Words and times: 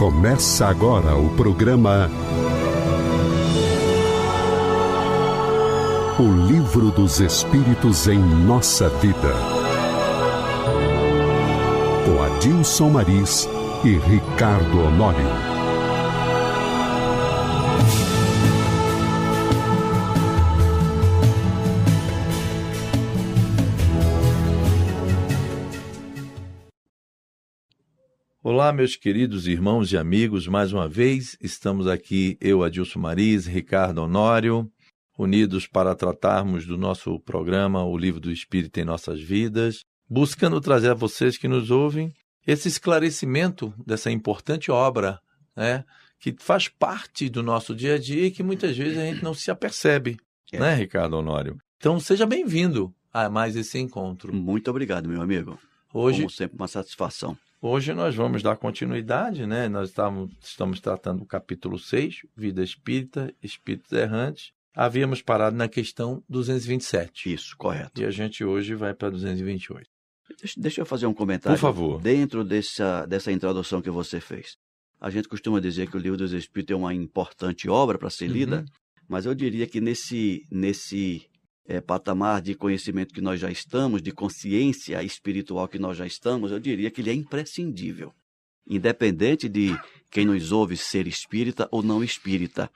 Começa 0.00 0.66
agora 0.66 1.14
o 1.14 1.28
programa 1.36 2.10
O 6.18 6.46
Livro 6.46 6.90
dos 6.90 7.20
Espíritos 7.20 8.08
em 8.08 8.18
Nossa 8.18 8.88
Vida. 8.88 9.34
Com 12.06 12.22
Adilson 12.22 12.88
Maris 12.88 13.46
e 13.84 13.98
Ricardo 13.98 14.86
Honório. 14.86 15.49
Olá, 28.70 28.76
meus 28.76 28.94
queridos 28.94 29.48
irmãos 29.48 29.92
e 29.92 29.98
amigos, 29.98 30.46
mais 30.46 30.72
uma 30.72 30.88
vez 30.88 31.36
estamos 31.40 31.88
aqui, 31.88 32.38
eu, 32.40 32.62
Adilson 32.62 33.00
Maris, 33.00 33.44
Ricardo 33.44 33.98
Honório, 33.98 34.70
unidos 35.18 35.66
para 35.66 35.92
tratarmos 35.92 36.64
do 36.64 36.78
nosso 36.78 37.18
programa 37.18 37.84
O 37.84 37.98
Livro 37.98 38.20
do 38.20 38.30
Espírito 38.30 38.78
em 38.78 38.84
Nossas 38.84 39.20
Vidas, 39.20 39.84
buscando 40.08 40.60
trazer 40.60 40.90
a 40.90 40.94
vocês 40.94 41.36
que 41.36 41.48
nos 41.48 41.68
ouvem 41.68 42.14
esse 42.46 42.68
esclarecimento 42.68 43.74
dessa 43.84 44.08
importante 44.08 44.70
obra, 44.70 45.18
né, 45.56 45.84
que 46.20 46.32
faz 46.38 46.68
parte 46.68 47.28
do 47.28 47.42
nosso 47.42 47.74
dia 47.74 47.96
a 47.96 47.98
dia 47.98 48.26
e 48.26 48.30
que 48.30 48.44
muitas 48.44 48.76
vezes 48.76 48.96
a 48.96 49.04
gente 49.04 49.24
não 49.24 49.34
se 49.34 49.50
apercebe, 49.50 50.16
é. 50.52 50.60
né, 50.60 50.74
Ricardo 50.74 51.16
Honório? 51.16 51.58
Então, 51.76 51.98
seja 51.98 52.24
bem-vindo 52.24 52.94
a 53.12 53.28
mais 53.28 53.56
esse 53.56 53.80
encontro. 53.80 54.32
Muito 54.32 54.70
obrigado, 54.70 55.08
meu 55.08 55.20
amigo. 55.20 55.58
Hoje, 55.92 56.18
Como 56.18 56.30
sempre, 56.30 56.56
uma 56.56 56.68
satisfação. 56.68 57.36
Hoje 57.62 57.92
nós 57.92 58.14
vamos 58.14 58.42
dar 58.42 58.56
continuidade, 58.56 59.46
né? 59.46 59.68
Nós 59.68 59.90
estamos, 59.90 60.30
estamos 60.40 60.80
tratando 60.80 61.18
do 61.18 61.26
capítulo 61.26 61.78
6, 61.78 62.22
Vida 62.34 62.64
Espírita, 62.64 63.34
Espíritos 63.42 63.92
Errantes. 63.92 64.52
Havíamos 64.74 65.20
parado 65.20 65.54
na 65.54 65.68
questão 65.68 66.24
227. 66.26 67.34
Isso, 67.34 67.54
correto. 67.58 68.00
E 68.00 68.06
a 68.06 68.10
gente 68.10 68.42
hoje 68.42 68.74
vai 68.74 68.94
para 68.94 69.10
228. 69.10 69.86
Deixa, 70.40 70.54
deixa 70.58 70.80
eu 70.80 70.86
fazer 70.86 71.04
um 71.04 71.12
comentário. 71.12 71.58
Por 71.58 71.60
favor. 71.60 72.00
Dentro 72.00 72.42
dessa, 72.42 73.04
dessa 73.04 73.30
introdução 73.30 73.82
que 73.82 73.90
você 73.90 74.20
fez. 74.20 74.56
A 74.98 75.10
gente 75.10 75.28
costuma 75.28 75.60
dizer 75.60 75.90
que 75.90 75.98
o 75.98 76.00
Livro 76.00 76.16
dos 76.16 76.32
Espíritos 76.32 76.72
é 76.72 76.76
uma 76.78 76.94
importante 76.94 77.68
obra 77.68 77.98
para 77.98 78.08
ser 78.08 78.28
lida, 78.28 78.60
uhum. 78.60 78.64
mas 79.06 79.26
eu 79.26 79.34
diria 79.34 79.66
que 79.66 79.82
nesse, 79.82 80.46
nesse 80.50 81.29
é, 81.70 81.80
patamar 81.80 82.42
de 82.42 82.56
conhecimento 82.56 83.14
que 83.14 83.20
nós 83.20 83.38
já 83.38 83.48
estamos, 83.48 84.02
de 84.02 84.10
consciência 84.10 85.00
espiritual 85.04 85.68
que 85.68 85.78
nós 85.78 85.96
já 85.96 86.04
estamos, 86.04 86.50
eu 86.50 86.58
diria 86.58 86.90
que 86.90 87.00
ele 87.00 87.10
é 87.10 87.14
imprescindível. 87.14 88.12
Independente 88.66 89.48
de 89.48 89.78
quem 90.10 90.24
nos 90.26 90.50
ouve 90.50 90.76
ser 90.76 91.06
espírita 91.06 91.68
ou 91.70 91.80
não 91.80 92.02
espírita. 92.02 92.68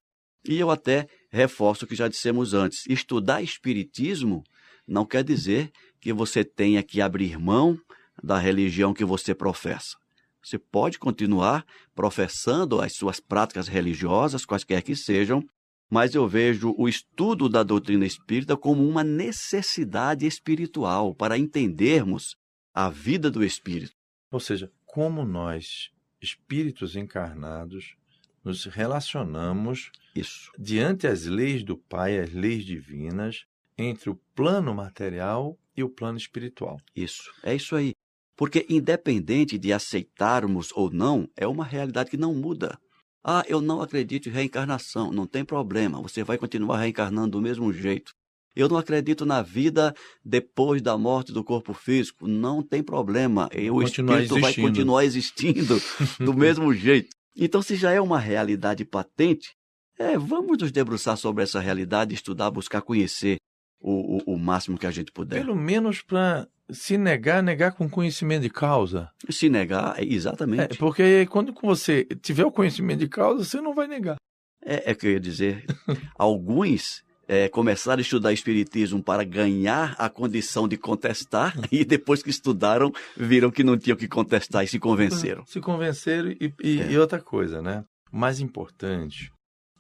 E 0.49 0.61
eu 0.61 0.71
até 0.71 1.09
reforço 1.29 1.85
o 1.85 1.89
que 1.89 1.97
já 1.97 2.07
dissemos 2.07 2.55
antes: 2.55 2.87
estudar 2.89 3.43
espiritismo 3.43 4.45
não 4.87 5.05
quer 5.05 5.25
dizer 5.25 5.73
que 6.01 6.13
você 6.13 6.45
tenha 6.45 6.81
que 6.81 7.01
abrir 7.01 7.37
mão 7.37 7.77
da 8.23 8.39
religião 8.39 8.95
que 8.95 9.05
você 9.05 9.35
professa. 9.35 9.97
Você 10.41 10.57
pode 10.57 11.01
continuar 11.01 11.67
professando 11.97 12.81
as 12.81 12.95
suas 12.95 13.19
práticas 13.19 13.67
religiosas, 13.67 14.45
quaisquer 14.45 14.83
que 14.83 14.95
sejam, 14.95 15.43
mas 15.91 16.15
eu 16.15 16.27
vejo 16.27 16.75
o 16.77 16.89
estudo 16.89 17.49
da 17.49 17.63
doutrina 17.63 18.07
espírita 18.07 18.57
como 18.57 18.87
uma 18.87 19.05
necessidade 19.05 20.27
espiritual 20.27 21.15
para 21.15 21.39
entendermos 21.39 22.37
a 22.73 22.91
vida 22.91 23.31
do 23.31 23.45
espírito. 23.45 23.93
Ou 24.31 24.41
seja, 24.41 24.71
como 24.85 25.25
nós, 25.25 25.91
espíritos 26.21 26.97
encarnados, 26.97 27.95
nos 28.43 28.65
relacionamos 28.65 29.91
isso 30.15 30.51
diante 30.59 31.07
as 31.07 31.25
leis 31.25 31.65
do 31.65 31.77
Pai, 31.77 32.19
as 32.19 32.33
leis 32.33 32.65
divinas, 32.65 33.45
entre 33.77 34.11
o 34.11 34.21
plano 34.35 34.75
material 34.75 35.59
e 35.77 35.83
o 35.83 35.89
plano 35.89 36.19
espiritual. 36.19 36.79
Isso, 36.95 37.33
é 37.43 37.55
isso 37.55 37.75
aí. 37.75 37.95
Porque 38.37 38.67
independente 38.69 39.59
de 39.59 39.73
aceitarmos 39.73 40.71
ou 40.75 40.91
não, 40.91 41.29
é 41.37 41.47
uma 41.47 41.65
realidade 41.65 42.11
que 42.11 42.17
não 42.17 42.35
muda. 42.35 42.79
Ah, 43.25 43.43
eu 43.49 43.61
não 43.61 43.81
acredito 43.81 44.29
em 44.29 44.33
reencarnação. 44.33 45.11
Não 45.11 45.27
tem 45.27 45.45
problema, 45.45 46.03
você 46.03 46.23
vai 46.23 46.37
continuar 46.37 46.79
reencarnando 46.79 47.31
do 47.31 47.41
mesmo 47.41 47.73
jeito. 47.73 48.13
Eu 48.55 48.69
não 48.69 48.77
acredito 48.77 49.27
na 49.27 49.43
vida 49.43 49.95
depois 50.25 50.81
da 50.81 50.97
morte 50.97 51.33
do 51.33 51.43
corpo 51.43 51.75
físico. 51.75 52.29
Não 52.29 52.63
tem 52.63 52.83
problema. 52.83 53.49
O 53.73 53.83
espírito 53.83 54.13
existindo. 54.13 54.41
vai 54.41 54.55
continuar 54.55 55.05
existindo 55.05 55.83
do 56.21 56.33
mesmo 56.37 56.73
jeito. 56.73 57.09
Então, 57.37 57.61
se 57.61 57.75
já 57.75 57.91
é 57.91 58.01
uma 58.01 58.21
realidade 58.21 58.85
patente, 58.85 59.57
é, 59.99 60.17
vamos 60.17 60.59
nos 60.59 60.71
debruçar 60.71 61.17
sobre 61.17 61.43
essa 61.43 61.59
realidade, 61.59 62.15
estudar, 62.15 62.51
buscar 62.51 62.81
conhecer 62.81 63.39
o, 63.81 64.19
o, 64.19 64.35
o 64.35 64.39
máximo 64.39 64.79
que 64.79 64.87
a 64.87 64.91
gente 64.91 65.11
puder. 65.11 65.41
Pelo 65.41 65.57
menos 65.57 66.01
para 66.01 66.47
se 66.71 66.97
negar, 66.97 67.43
negar 67.43 67.73
com 67.73 67.89
conhecimento 67.89 68.43
de 68.43 68.51
causa. 68.51 69.11
Se 69.31 69.49
negar, 69.49 70.03
exatamente. 70.03 70.75
É, 70.75 70.79
porque 70.79 71.27
quando 71.27 71.53
você 71.61 72.05
tiver 72.23 72.45
o 72.45 72.53
conhecimento 72.53 73.01
de 73.01 73.09
causa, 73.09 73.45
você 73.45 73.61
não 73.61 73.75
vai 73.75 73.87
negar. 73.87 74.17
É, 74.65 74.91
é 74.91 74.95
que 74.95 75.07
eu 75.07 75.13
ia 75.13 75.21
dizer. 75.21 75.65
Alguns 76.17 77.05
é, 77.29 77.49
começaram 77.49 77.99
a 77.99 78.03
estudar 78.03 78.33
Espiritismo 78.33 79.03
para 79.03 79.25
ganhar 79.25 79.95
a 79.99 80.09
condição 80.09 80.67
de 80.67 80.77
contestar, 80.77 81.55
e 81.71 81.85
depois 81.85 82.23
que 82.23 82.31
estudaram, 82.31 82.93
viram 83.17 83.51
que 83.51 83.65
não 83.65 83.77
tinham 83.77 83.97
que 83.97 84.09
contestar 84.09 84.65
e 84.65 84.69
se 84.69 84.79
convenceram. 84.79 85.45
Se 85.47 85.61
convenceram, 85.61 86.31
e, 86.31 86.53
e, 86.63 86.81
é. 86.81 86.93
e 86.93 86.99
outra 86.99 87.21
coisa, 87.21 87.61
né? 87.61 87.85
O 88.13 88.17
mais 88.17 88.41
importante 88.41 89.31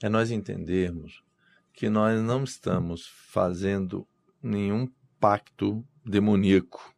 é 0.03 0.09
nós 0.09 0.31
entendermos 0.31 1.23
que 1.73 1.89
nós 1.89 2.21
não 2.21 2.45
estamos 2.45 3.07
fazendo 3.31 4.07
nenhum 4.43 4.89
pacto 5.19 5.85
demoníaco. 6.05 6.95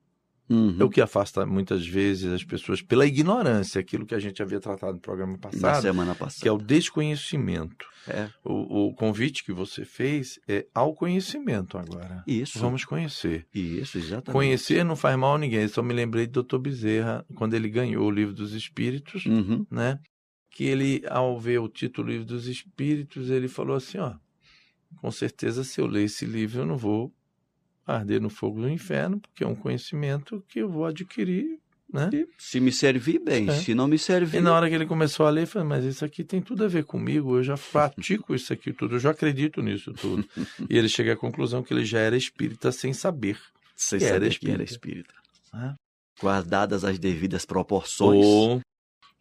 Uhum. 0.49 0.77
É 0.79 0.85
o 0.85 0.89
que 0.89 1.01
afasta 1.01 1.45
muitas 1.45 1.87
vezes 1.87 2.33
as 2.33 2.45
pessoas 2.45 2.81
pela 2.81 3.05
ignorância, 3.05 3.81
aquilo 3.81 4.07
que 4.07 4.15
a 4.15 4.19
gente 4.19 4.41
havia 4.41 4.61
tratado 4.61 4.95
no 4.95 5.01
programa 5.01 5.37
passado, 5.39 5.61
Na 5.61 5.81
semana 5.81 6.15
passada. 6.15 6.41
que 6.41 6.49
é 6.49 6.53
o 6.53 6.59
desconhecimento. 6.59 7.87
É. 8.07 8.29
O, 8.45 8.87
o, 8.87 8.95
convite 8.95 9.43
que 9.43 9.53
você 9.53 9.85
fez 9.85 10.39
é 10.47 10.65
ao 10.73 10.95
conhecimento 10.95 11.77
agora. 11.77 12.23
Isso. 12.27 12.61
Vamos 12.61 12.85
conhecer. 12.85 13.45
Isso, 13.53 13.99
exatamente. 13.99 14.33
Conhecer 14.33 14.85
não 14.85 14.95
faz 14.95 15.19
mal 15.19 15.35
a 15.35 15.39
ninguém. 15.39 15.67
Só 15.67 15.83
me 15.83 15.93
lembrei 15.93 16.29
do 16.29 16.45
Dr. 16.45 16.59
Bezerra, 16.59 17.27
quando 17.35 17.55
ele 17.55 17.69
ganhou 17.69 18.07
o 18.07 18.11
Livro 18.11 18.33
dos 18.33 18.53
Espíritos, 18.53 19.27
uhum. 19.27 19.67
né? 19.69 19.99
Que 20.51 20.65
ele, 20.65 21.03
ao 21.09 21.39
ver 21.41 21.59
o 21.59 21.69
título 21.69 22.09
Livro 22.09 22.25
dos 22.25 22.47
Espíritos, 22.47 23.31
ele 23.31 23.49
falou 23.49 23.77
assim, 23.77 23.99
ó, 23.99 24.15
com 25.01 25.11
certeza 25.11 25.65
se 25.65 25.81
eu 25.81 25.87
ler 25.87 26.05
esse 26.05 26.25
livro 26.25 26.63
eu 26.63 26.67
não 26.67 26.77
vou 26.77 27.13
arder 27.87 28.21
no 28.21 28.29
fogo 28.29 28.61
do 28.61 28.69
inferno, 28.69 29.21
porque 29.21 29.45
é 29.45 29.47
um 29.47 29.55
conhecimento 29.55 30.43
que 30.49 30.59
eu 30.59 30.69
vou 30.69 30.85
adquirir. 30.85 31.59
Né? 31.93 32.11
Se 32.37 32.59
me 32.59 32.73
servir 32.73 33.21
bem, 33.21 33.49
é. 33.49 33.53
se 33.53 33.73
não 33.73 33.87
me 33.87 33.97
servir. 33.97 34.39
E 34.39 34.41
na 34.41 34.53
hora 34.53 34.69
que 34.69 34.75
ele 34.75 34.87
começou 34.87 35.25
a 35.25 35.31
ler, 35.31 35.43
ele 35.43 35.47
falou: 35.47 35.69
Mas 35.69 35.85
isso 35.85 36.05
aqui 36.05 36.25
tem 36.25 36.43
tudo 36.43 36.65
a 36.65 36.69
ver 36.69 36.85
comigo, 36.85 37.37
eu 37.37 37.45
já 37.45 37.57
pratico 37.57 38.35
isso 38.35 38.53
aqui 38.53 38.73
tudo, 38.73 38.97
eu 38.97 38.99
já 38.99 39.11
acredito 39.11 39.63
nisso 39.63 39.93
tudo. 39.93 40.29
e 40.69 40.77
ele 40.77 40.89
chega 40.89 41.13
à 41.13 41.17
conclusão 41.17 41.63
que 41.63 41.73
ele 41.73 41.85
já 41.85 42.01
era 42.01 42.17
espírita 42.17 42.73
sem 42.73 42.93
saber. 42.93 43.39
Sem 43.77 44.01
saber 44.01 44.15
era 44.15 44.29
que 44.31 44.51
era 44.51 44.65
espírita. 44.65 45.15
Guardadas 46.21 46.83
as 46.83 46.99
devidas 46.99 47.45
proporções. 47.45 48.25
Ou 48.25 48.61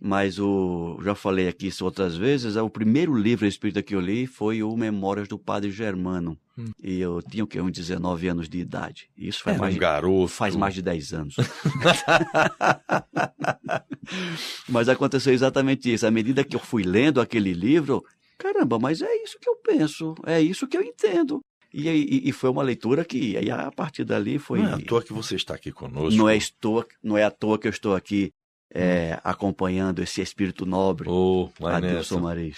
mas 0.06 0.38
o 0.38 1.00
já 1.02 1.16
falei 1.16 1.48
aqui 1.48 1.66
isso 1.66 1.84
outras 1.84 2.16
vezes, 2.16 2.56
é 2.56 2.62
o 2.62 2.70
primeiro 2.70 3.16
livro 3.16 3.48
espírita 3.48 3.82
que 3.82 3.96
eu 3.96 4.00
li 4.00 4.28
foi 4.28 4.62
o 4.62 4.78
Memórias 4.78 5.28
do 5.28 5.40
Padre 5.40 5.72
Germano. 5.72 6.38
Hum. 6.56 6.66
E 6.84 7.02
eu 7.02 7.24
tinha 7.24 7.44
o 7.44 7.48
que 7.48 7.60
uns 7.60 7.72
19 7.72 8.28
anos 8.28 8.48
de 8.48 8.60
idade. 8.60 9.10
Isso 9.18 9.42
faz 9.42 9.56
Era 9.56 9.64
mais 9.64 9.76
um 9.76 9.80
garoto. 9.80 10.28
faz 10.28 10.56
mais 10.56 10.76
de 10.76 10.84
10 10.84 11.14
anos. 11.14 11.36
mas 14.70 14.90
aconteceu 14.90 15.34
exatamente 15.34 15.91
isso. 15.91 16.06
À 16.06 16.12
medida 16.12 16.44
que 16.44 16.56
eu 16.56 16.59
fui 16.59 16.84
lendo 16.84 17.20
aquele 17.20 17.52
livro, 17.52 18.06
caramba, 18.38 18.78
mas 18.78 19.02
é 19.02 19.24
isso 19.24 19.40
que 19.41 19.50
eu 19.50 19.56
penso, 19.56 20.14
é 20.24 20.40
isso 20.40 20.68
que 20.68 20.78
eu 20.78 20.84
entendo. 20.84 21.40
E, 21.74 21.90
e, 21.90 22.29
e, 22.29 22.32
foi 22.32 22.52
uma 22.52 22.62
leitura 22.62 23.03
que, 23.03 23.35
aí, 23.35 23.50
a 23.50 23.72
partir 23.72 24.06
dali, 24.06 24.38
foi. 24.38 24.59
Não 24.59 24.70
é 24.70 24.74
à 24.76 24.79
toa 24.79 25.02
que 25.02 25.12
você 25.12 25.35
está 25.35 25.56
aqui 25.56 25.72
conosco. 25.72 26.16
Não 26.16 26.29
é, 26.29 26.38
estou, 26.38 26.85
não 27.03 27.18
é 27.18 27.24
à 27.24 27.32
toa 27.32 27.58
que 27.58 27.68
eu 27.68 27.72
estou 27.72 27.96
aqui 27.96 28.32
é, 28.78 29.18
acompanhando 29.24 30.04
esse 30.04 30.22
espírito 30.22 30.66
nobre. 30.66 31.08
Ô, 31.08 31.50
oh, 31.62 31.68
Adilson 31.68 32.20
Maris. 32.20 32.58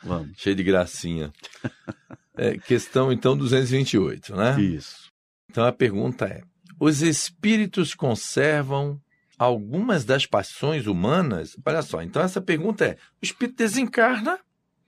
Vamos. 0.00 0.30
Cheio 0.36 0.54
de 0.54 0.62
gracinha. 0.62 1.32
é, 2.38 2.56
questão, 2.58 3.12
então, 3.12 3.36
228, 3.36 4.36
né? 4.36 4.60
Isso. 4.60 5.10
Então, 5.50 5.64
a 5.64 5.72
pergunta 5.72 6.26
é, 6.26 6.42
os 6.78 7.02
espíritos 7.02 7.92
conservam 7.92 9.00
algumas 9.36 10.04
das 10.04 10.26
paixões 10.26 10.86
humanas? 10.86 11.56
Olha 11.66 11.82
só, 11.82 12.00
então 12.00 12.22
essa 12.22 12.40
pergunta 12.40 12.84
é, 12.84 12.92
o 13.20 13.24
espírito 13.24 13.56
desencarna 13.56 14.38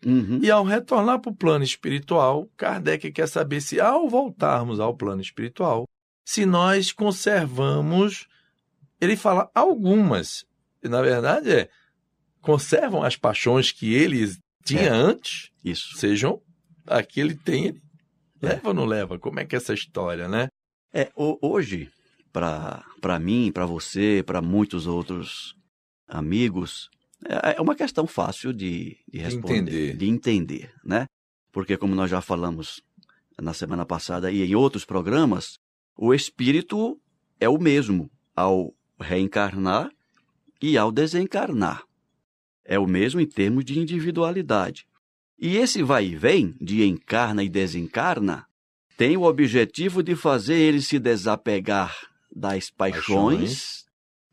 uhum. 0.07 0.39
e 0.41 0.53
ao 0.53 0.63
retornar 0.63 1.19
para 1.19 1.33
o 1.33 1.37
plano 1.37 1.65
espiritual, 1.65 2.49
Kardec 2.57 3.11
quer 3.11 3.27
saber 3.27 3.61
se 3.61 3.81
ao 3.81 4.09
voltarmos 4.09 4.79
ao 4.79 4.97
plano 4.97 5.21
espiritual, 5.21 5.89
se 6.25 6.47
nós 6.47 6.93
conservamos 6.93 8.29
ele 9.01 9.17
fala 9.17 9.51
algumas. 9.55 10.45
E, 10.83 10.89
na 10.89 11.01
verdade, 11.03 11.51
é 11.51 11.69
conservam 12.41 13.03
as 13.03 13.17
paixões 13.17 13.73
que 13.73 13.95
ele 13.95 14.37
tinha 14.65 14.83
É. 14.83 14.89
antes, 14.89 15.51
Isso. 15.65 15.97
sejam 15.97 16.41
aquele 16.87 17.35
tem 17.35 17.67
ele. 17.67 17.83
É. 18.43 18.49
Leva 18.49 18.69
ou 18.69 18.75
não 18.75 18.85
leva? 18.85 19.19
Como 19.19 19.41
é 19.41 19.45
que 19.47 19.55
é 19.55 19.59
essa 19.59 19.73
história, 19.73 20.29
né? 20.29 20.49
É, 20.93 21.11
ho- 21.17 21.39
hoje, 21.41 21.91
para 22.33 23.19
mim, 23.21 23.51
para 23.53 23.65
você, 23.65 24.23
para 24.27 24.43
muitos 24.43 24.87
outros 24.87 25.55
amigos, 26.07 26.91
é 27.25 27.57
é 27.57 27.61
uma 27.61 27.75
questão 27.75 28.07
fácil 28.07 28.53
de, 28.53 28.99
de 29.11 29.19
responder, 29.19 29.57
entender. 29.57 29.97
de 29.97 30.07
entender, 30.09 30.75
né? 30.85 31.07
Porque 31.53 31.77
como 31.77 31.95
nós 31.95 32.11
já 32.11 32.21
falamos 32.21 32.83
na 33.41 33.55
semana 33.55 33.87
passada 33.87 34.31
e 34.31 34.43
em 34.43 34.55
outros 34.55 34.85
programas, 34.85 35.59
o 35.97 36.13
espírito 36.13 37.01
é 37.41 37.49
o 37.49 37.59
mesmo 37.59 38.11
ao 38.37 38.75
reencarnar 39.05 39.91
e 40.61 40.77
ao 40.79 40.91
desencarnar. 40.91 41.83
É 42.65 42.79
o 42.79 42.87
mesmo 42.87 43.21
em 43.21 43.27
termos 43.27 43.65
de 43.65 43.79
individualidade. 43.79 44.87
E 45.39 45.57
esse 45.57 45.83
vai 45.83 46.07
e 46.07 46.17
vem 46.17 46.57
de 46.61 46.85
encarna 46.85 47.43
e 47.45 47.49
desencarna 47.49 48.47
tem 48.97 49.17
o 49.17 49.23
objetivo 49.25 50.03
de 50.03 50.15
fazer 50.15 50.55
ele 50.55 50.81
se 50.81 50.99
desapegar 50.99 51.95
das 52.35 52.71
paixões, 52.71 53.05
Paixões. 53.09 53.85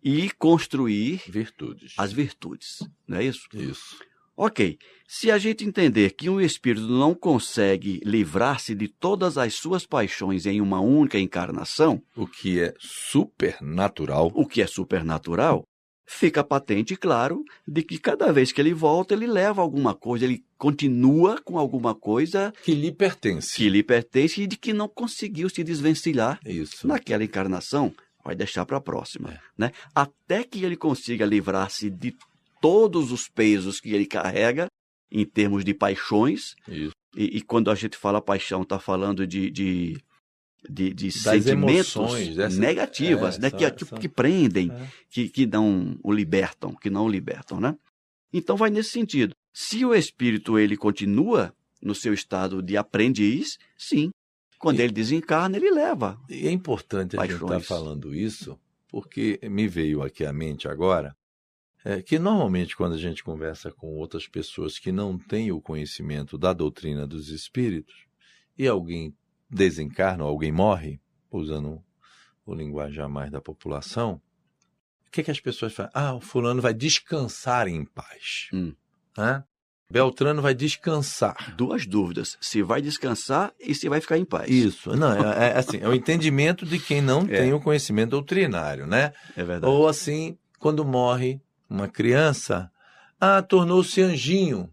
e 0.03 0.29
construir 0.31 1.21
Virtudes. 1.27 1.93
as 1.97 2.13
virtudes. 2.13 2.79
Não 3.07 3.17
é 3.17 3.23
isso? 3.25 3.47
Isso. 3.53 3.99
Ok. 4.43 4.77
Se 5.07 5.29
a 5.29 5.37
gente 5.37 5.63
entender 5.63 6.11
que 6.15 6.27
um 6.29 6.41
espírito 6.41 6.87
não 6.87 7.13
consegue 7.13 8.01
livrar-se 8.03 8.73
de 8.73 8.87
todas 8.87 9.37
as 9.37 9.53
suas 9.53 9.85
paixões 9.85 10.47
em 10.47 10.59
uma 10.59 10.79
única 10.79 11.19
encarnação, 11.19 12.01
O 12.15 12.25
que 12.25 12.59
é 12.59 12.73
supernatural. 12.79 14.31
o 14.33 14.45
que 14.47 14.61
é 14.61 14.65
supernatural, 14.67 15.63
fica 16.07 16.43
patente 16.43 16.93
e 16.93 16.97
claro 16.97 17.43
de 17.67 17.83
que 17.83 17.99
cada 17.99 18.31
vez 18.33 18.51
que 18.51 18.59
ele 18.59 18.73
volta, 18.73 19.13
ele 19.13 19.27
leva 19.27 19.61
alguma 19.61 19.93
coisa, 19.93 20.25
ele 20.25 20.43
continua 20.57 21.39
com 21.43 21.59
alguma 21.59 21.93
coisa 21.93 22.51
Que 22.63 22.73
lhe 22.73 22.91
pertence. 22.91 23.55
que 23.55 23.69
lhe 23.69 23.83
pertence 23.83 24.41
e 24.41 24.47
de 24.47 24.57
que 24.57 24.73
não 24.73 24.87
conseguiu 24.87 25.49
se 25.49 25.63
desvencilhar 25.63 26.39
Isso. 26.45 26.87
naquela 26.87 27.23
encarnação, 27.23 27.93
vai 28.25 28.35
deixar 28.35 28.65
para 28.65 28.77
a 28.77 28.81
próxima, 28.81 29.31
É. 29.33 29.39
né? 29.57 29.71
Até 29.93 30.43
que 30.43 30.63
ele 30.65 30.75
consiga 30.77 31.25
livrar-se 31.25 31.89
de 31.89 32.15
todos 32.61 33.11
os 33.11 33.27
pesos 33.27 33.81
que 33.81 33.89
ele 33.93 34.05
carrega 34.05 34.67
em 35.11 35.25
termos 35.25 35.65
de 35.65 35.73
paixões. 35.73 36.55
Isso. 36.67 36.93
E, 37.17 37.37
e 37.37 37.41
quando 37.41 37.69
a 37.69 37.75
gente 37.75 37.97
fala 37.97 38.21
paixão, 38.21 38.61
está 38.61 38.79
falando 38.79 39.27
de, 39.27 39.49
de, 39.51 39.97
de, 40.69 40.93
de 40.93 41.11
sentimentos 41.11 41.95
emoções, 41.95 42.35
dessas- 42.37 42.57
negativas, 42.57 43.37
é, 43.37 43.41
né? 43.41 43.49
são- 43.49 43.59
que, 43.59 43.71
que, 43.71 43.85
são- 43.85 43.97
que 43.97 44.07
prendem, 44.07 44.71
É. 44.71 44.87
que, 45.09 45.27
que 45.27 45.45
não 45.45 45.97
o 46.03 46.13
libertam, 46.13 46.73
que 46.73 46.89
não 46.89 47.05
o 47.05 47.09
libertam, 47.09 47.59
né? 47.59 47.75
Então 48.31 48.55
vai 48.55 48.69
nesse 48.69 48.91
sentido. 48.91 49.33
Se 49.53 49.83
o 49.83 49.93
espírito 49.93 50.57
ele 50.57 50.77
continua 50.77 51.53
no 51.81 51.93
seu 51.93 52.13
estado 52.13 52.61
de 52.61 52.77
aprendiz, 52.77 53.57
sim. 53.77 54.09
Quando 54.57 54.79
E- 54.79 54.83
ele 54.83 54.93
desencarna, 54.93 55.57
ele 55.57 55.71
leva. 55.71 56.17
E 56.29 56.47
é 56.47 56.51
importante 56.51 57.17
a 57.17 57.23
gente 57.25 57.33
estar 57.33 57.47
Paixões. 57.47 57.67
falando 57.67 58.15
isso, 58.15 58.57
porque 58.87 59.39
me 59.43 59.67
veio 59.67 60.01
aqui 60.01 60.23
à 60.23 60.31
mente 60.31 60.67
agora 60.69 61.13
é, 61.83 62.01
que 62.01 62.19
normalmente 62.19 62.75
quando 62.75 62.93
a 62.93 62.97
gente 62.97 63.23
conversa 63.23 63.71
com 63.71 63.87
outras 63.95 64.27
pessoas 64.27 64.77
que 64.77 64.91
não 64.91 65.17
têm 65.17 65.51
o 65.51 65.61
conhecimento 65.61 66.37
da 66.37 66.53
doutrina 66.53 67.07
dos 67.07 67.29
espíritos 67.29 68.05
e 68.57 68.67
alguém 68.67 69.15
desencarna 69.49 70.23
ou 70.23 70.29
alguém 70.29 70.51
morre, 70.51 70.99
usando 71.31 71.81
o 72.45 72.53
linguajar 72.53 73.09
mais 73.09 73.31
da 73.31 73.41
população, 73.41 74.21
o 75.07 75.11
que, 75.11 75.23
que 75.23 75.31
as 75.31 75.39
pessoas 75.39 75.73
falam? 75.73 75.91
Ah, 75.93 76.15
o 76.15 76.21
fulano 76.21 76.61
vai 76.61 76.73
descansar 76.73 77.67
em 77.67 77.83
paz. 77.83 78.47
Hum. 78.53 78.73
Hã? 79.17 79.43
Beltrano 79.91 80.41
vai 80.41 80.53
descansar. 80.53 81.53
duas 81.57 81.85
dúvidas: 81.85 82.37
se 82.39 82.63
vai 82.63 82.81
descansar 82.81 83.53
e 83.59 83.75
se 83.75 83.89
vai 83.89 83.99
ficar 83.99 84.17
em 84.17 84.23
paz. 84.23 84.49
Isso, 84.49 84.95
não, 84.95 85.11
é, 85.11 85.49
é 85.49 85.57
assim, 85.57 85.79
é 85.81 85.87
o 85.87 85.93
entendimento 85.93 86.65
de 86.65 86.79
quem 86.79 87.01
não 87.01 87.23
É. 87.29 87.41
tem 87.41 87.53
o 87.53 87.59
conhecimento 87.59 88.11
doutrinário, 88.11 88.87
né? 88.87 89.11
É 89.35 89.43
verdade. 89.43 89.65
Ou 89.65 89.89
assim, 89.89 90.37
quando 90.59 90.85
morre 90.85 91.41
uma 91.71 91.87
criança, 91.87 92.69
ah, 93.19 93.41
tornou-se 93.41 94.01
anjinho. 94.01 94.69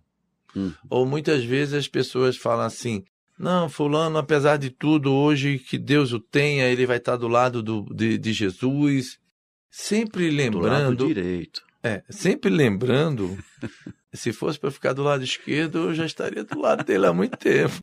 Hum. 0.56 0.73
Ou 0.91 1.06
muitas 1.06 1.45
vezes 1.45 1.75
as 1.75 1.89
pessoas 1.89 2.37
falam 2.37 2.67
assim, 2.67 3.05
não, 3.39 3.69
fulano, 3.69 4.19
apesar 4.19 4.56
de 4.56 4.69
tudo, 4.69 5.12
hoje 5.12 5.59
que 5.59 5.79
Deus 5.79 6.12
o 6.12 6.19
tenha, 6.19 6.67
ele 6.67 6.87
vai 6.87 6.97
estar 6.97 7.17
do 7.17 7.29
lado 7.29 7.62
do, 7.62 7.83
de, 7.95 8.19
de 8.19 8.33
Jesus. 8.33 9.19
Sempre 9.71 10.29
Do 10.50 10.59
lado 10.59 10.73
lembrando, 10.73 11.06
direito. 11.06 11.62
é, 11.83 12.03
sempre 12.11 12.50
lembrando, 12.50 13.39
se 14.12 14.33
fosse 14.33 14.59
para 14.59 14.73
ficar 14.73 14.93
do 14.93 15.05
lado 15.05 15.23
esquerdo, 15.23 15.79
eu 15.79 15.95
já 15.95 16.05
estaria 16.05 16.43
do 16.43 16.59
lado 16.59 16.83
dele 16.83 17.06
há 17.06 17.12
muito 17.12 17.37
tempo. 17.37 17.79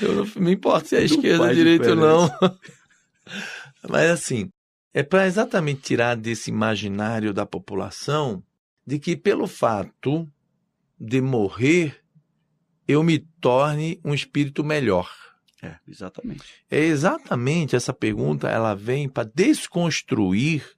Eu 0.00 0.14
não 0.14 0.42
me 0.42 0.52
importo 0.52 0.88
se 0.88 0.96
é 0.96 1.04
esquerda 1.04 1.40
ou 1.40 1.44
faz 1.44 1.56
direita 1.56 1.90
ou 1.90 1.96
não. 1.96 2.30
Mas 3.86 4.10
assim, 4.10 4.48
é 4.94 5.02
para 5.02 5.26
exatamente 5.26 5.82
tirar 5.82 6.16
desse 6.16 6.48
imaginário 6.48 7.34
da 7.34 7.44
população 7.44 8.42
de 8.86 8.98
que 8.98 9.16
pelo 9.16 9.46
fato 9.46 10.30
de 10.98 11.20
morrer 11.20 12.02
eu 12.86 13.02
me 13.02 13.18
torne 13.18 14.00
um 14.04 14.14
espírito 14.14 14.62
melhor. 14.62 15.10
É, 15.62 15.76
exatamente. 15.88 16.44
É 16.70 16.78
exatamente 16.78 17.74
essa 17.74 17.92
pergunta, 17.92 18.48
ela 18.48 18.74
vem 18.74 19.08
para 19.08 19.28
desconstruir 19.34 20.76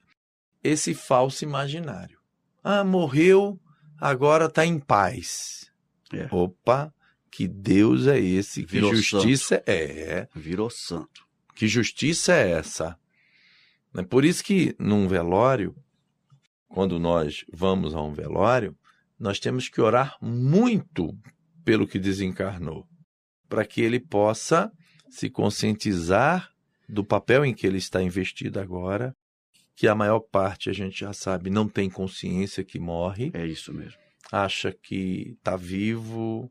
esse 0.62 0.94
falso 0.94 1.44
imaginário. 1.44 2.18
Ah, 2.64 2.82
morreu, 2.82 3.60
agora 4.00 4.46
está 4.46 4.64
em 4.64 4.78
paz. 4.78 5.70
É. 6.12 6.28
Opa, 6.30 6.92
que 7.30 7.46
Deus 7.46 8.06
é 8.06 8.18
esse? 8.18 8.64
Que 8.64 8.72
Virou 8.72 8.94
justiça 8.94 9.62
é? 9.66 10.26
Virou 10.34 10.70
santo. 10.70 11.26
Que 11.54 11.68
justiça 11.68 12.32
é 12.32 12.52
essa? 12.52 12.98
É 13.94 14.02
por 14.02 14.24
isso 14.24 14.44
que 14.44 14.74
num 14.78 15.08
velório, 15.08 15.74
quando 16.68 16.98
nós 16.98 17.44
vamos 17.52 17.94
a 17.94 18.02
um 18.02 18.12
velório, 18.12 18.76
nós 19.18 19.40
temos 19.40 19.68
que 19.68 19.80
orar 19.80 20.16
muito 20.20 21.12
pelo 21.64 21.86
que 21.86 21.98
desencarnou, 21.98 22.86
para 23.48 23.64
que 23.64 23.80
ele 23.80 23.98
possa 23.98 24.70
se 25.08 25.28
conscientizar 25.28 26.50
do 26.88 27.04
papel 27.04 27.44
em 27.44 27.52
que 27.52 27.66
ele 27.66 27.78
está 27.78 28.02
investido 28.02 28.60
agora, 28.60 29.14
que 29.74 29.86
a 29.86 29.94
maior 29.94 30.20
parte 30.20 30.70
a 30.70 30.72
gente 30.72 31.00
já 31.00 31.12
sabe 31.12 31.50
não 31.50 31.68
tem 31.68 31.90
consciência 31.90 32.64
que 32.64 32.78
morre, 32.78 33.30
É 33.34 33.46
isso 33.46 33.72
mesmo. 33.72 33.98
acha 34.30 34.72
que 34.72 35.36
está 35.38 35.56
vivo, 35.56 36.50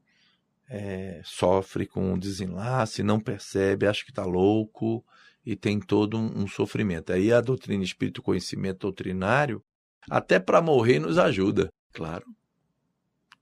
é, 0.69 1.21
sofre 1.23 1.85
com 1.85 2.13
um 2.13 2.19
desenlace, 2.19 3.03
não 3.03 3.19
percebe, 3.19 3.87
acha 3.87 4.03
que 4.03 4.11
está 4.11 4.25
louco 4.25 5.03
e 5.45 5.55
tem 5.55 5.79
todo 5.79 6.17
um, 6.17 6.43
um 6.43 6.47
sofrimento. 6.47 7.13
Aí 7.13 7.31
a 7.31 7.41
doutrina 7.41 7.83
espírito 7.83 8.21
conhecimento 8.21 8.79
doutrinário, 8.79 9.63
até 10.09 10.39
para 10.39 10.61
morrer 10.61 10.99
nos 10.99 11.17
ajuda. 11.17 11.71
Claro. 11.93 12.25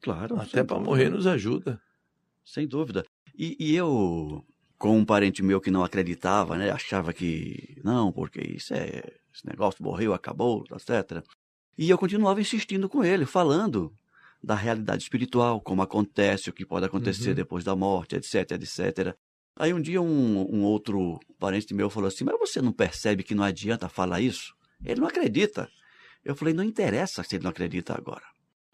Claro. 0.02 0.36
Até 0.36 0.60
sem 0.60 0.66
para 0.66 0.80
morrer 0.80 1.10
nos 1.10 1.26
ajuda. 1.28 1.82
Sem 2.44 2.68
dúvida. 2.68 3.04
E, 3.38 3.56
e 3.60 3.76
eu, 3.76 4.46
com 4.78 4.98
um 4.98 5.06
parente 5.06 5.42
meu 5.44 5.60
que 5.60 5.72
não 5.72 5.84
acreditava, 5.84 6.58
né? 6.58 6.70
Achava 6.70 7.12
que 7.12 7.80
não, 7.84 8.12
porque 8.12 8.40
isso 8.42 8.74
é. 8.74 9.04
Esse 9.34 9.46
negócio 9.46 9.84
morreu, 9.84 10.14
acabou, 10.14 10.64
etc. 10.72 11.22
E 11.78 11.90
eu 11.90 11.98
continuava 11.98 12.40
insistindo 12.40 12.88
com 12.88 13.04
ele, 13.04 13.26
falando 13.26 13.94
da 14.42 14.56
realidade 14.56 15.04
espiritual, 15.04 15.60
como 15.60 15.82
acontece, 15.82 16.50
o 16.50 16.54
que 16.54 16.66
pode 16.66 16.86
acontecer 16.86 17.30
Uhum. 17.30 17.36
depois 17.36 17.64
da 17.64 17.76
morte, 17.76 18.16
etc, 18.16 18.52
etc. 18.52 19.14
Aí 19.58 19.74
um 19.74 19.82
dia 19.82 20.02
um, 20.02 20.56
um 20.56 20.64
outro 20.64 21.20
parente 21.40 21.74
meu 21.74 21.90
falou 21.90 22.08
assim: 22.08 22.24
Mas 22.24 22.40
você 22.40 22.62
não 22.62 22.72
percebe 22.72 23.24
que 23.24 23.36
não 23.36 23.44
adianta 23.44 23.90
falar 23.90 24.22
isso? 24.22 24.54
Ele 24.84 25.02
não 25.02 25.08
acredita. 25.08 25.68
Eu 26.26 26.36
falei: 26.36 26.54
Não 26.54 26.64
interessa 26.64 27.24
se 27.24 27.36
ele 27.36 27.44
não 27.44 27.52
acredita 27.52 27.96
agora. 27.96 28.24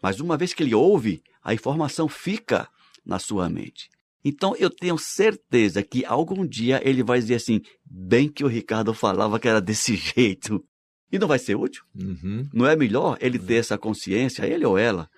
Mas 0.02 0.20
uma 0.20 0.38
vez 0.38 0.54
que 0.54 0.64
ele 0.64 0.74
ouve, 0.74 1.22
a 1.44 1.54
informação 1.54 2.08
fica 2.08 2.68
na 3.06 3.20
sua 3.20 3.50
mente. 3.50 3.90
Então 4.24 4.56
eu 4.56 4.70
tenho 4.70 4.98
certeza 4.98 5.84
que 5.84 6.06
algum 6.06 6.46
dia 6.46 6.82
ele 6.88 7.04
vai 7.04 7.20
dizer 7.20 7.36
assim: 7.36 7.62
bem 7.86 8.30
que 8.30 8.44
o 8.44 8.48
Ricardo 8.48 8.94
falava 8.94 9.40
que 9.40 9.48
era 9.48 9.62
desse 9.62 9.96
jeito. 10.16 10.64
E 11.12 11.20
não 11.20 11.28
vai 11.28 11.40
ser 11.40 11.56
útil? 11.56 11.84
Uhum. 11.94 12.48
Não 12.54 12.66
é 12.66 12.74
melhor 12.74 13.18
ele 13.20 13.38
ter 13.38 13.56
essa 13.56 13.78
consciência, 13.78 14.46
ele 14.46 14.66
ou 14.66 14.78
ela, 14.78 15.10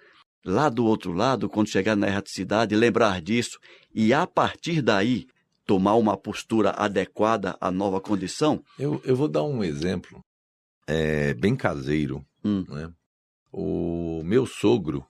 lá 0.44 0.68
do 0.68 0.84
outro 0.86 1.14
lado, 1.14 1.48
quando 1.48 1.70
chegar 1.70 1.96
na 1.96 2.08
erraticidade, 2.08 2.76
lembrar 2.76 3.22
disso 3.22 3.60
e 3.94 4.12
a 4.12 4.26
partir 4.26 4.82
daí 4.82 5.28
tomar 5.68 5.94
uma 5.94 6.18
postura 6.18 6.72
adequada 6.72 7.56
à 7.62 7.70
nova 7.70 8.02
condição? 8.02 8.64
Eu, 8.80 9.00
eu 9.06 9.16
vou 9.16 9.28
dar 9.28 9.44
um 9.44 9.64
exemplo 9.64 10.20
é, 10.88 11.34
bem 11.34 11.56
caseiro. 11.56 12.26
Hum. 12.44 12.64
Né? 12.68 12.92
O 13.52 14.22
meu 14.24 14.46
sogro, 14.46 15.06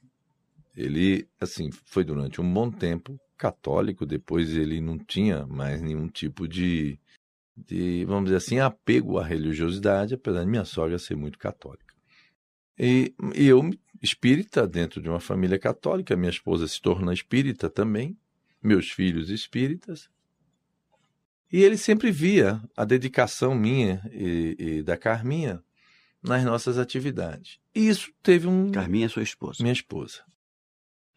ele 0.75 1.27
assim 1.39 1.70
foi 1.86 2.03
durante 2.03 2.42
um 2.42 2.53
bom 2.53 2.70
tempo 2.70 3.20
católico, 3.38 4.06
depois 4.06 4.56
ele 4.56 4.80
não 4.80 4.98
tinha 4.98 5.46
mais 5.46 5.82
nenhum 5.82 6.08
tipo 6.08 6.48
de, 6.48 6.98
de 7.56 8.06
vamos 8.06 8.25
dizer 8.25 8.38
assim, 8.38 8.60
apego 8.60 9.18
à 9.18 9.24
religiosidade, 9.24 10.13
apesar 10.13 10.44
de 10.44 10.50
minha 10.50 10.65
sogra 10.65 10.98
ser 10.98 11.15
muito 11.15 11.38
católica. 11.38 11.94
E, 12.77 13.13
e 13.36 13.46
eu, 13.46 13.70
espírita 14.01 14.68
dentro 14.68 15.01
de 15.01 15.10
uma 15.10 15.20
família 15.20 15.60
católica, 15.60 16.15
minha 16.15 16.30
esposa 16.30 16.68
se 16.68 16.82
tornou 16.82 17.13
espírita 17.13 17.70
também, 17.70 18.18
meus 18.62 18.89
filhos 18.89 19.30
espíritas. 19.30 20.10
E 21.53 21.63
ele 21.63 21.77
sempre 21.77 22.10
via 22.10 22.60
a 22.75 22.83
dedicação 22.83 23.53
minha 23.53 24.01
e, 24.12 24.55
e 24.57 24.83
da 24.83 24.98
Carminha 24.98 25.63
nas 26.19 26.43
nossas 26.43 26.79
atividades. 26.79 27.60
E 27.75 27.88
isso 27.88 28.12
teve 28.24 28.48
um. 28.48 28.72
Carminha 28.72 29.05
é 29.05 29.10
sua 29.10 29.22
esposa. 29.22 29.62
Minha 29.62 29.74
esposa. 29.74 30.24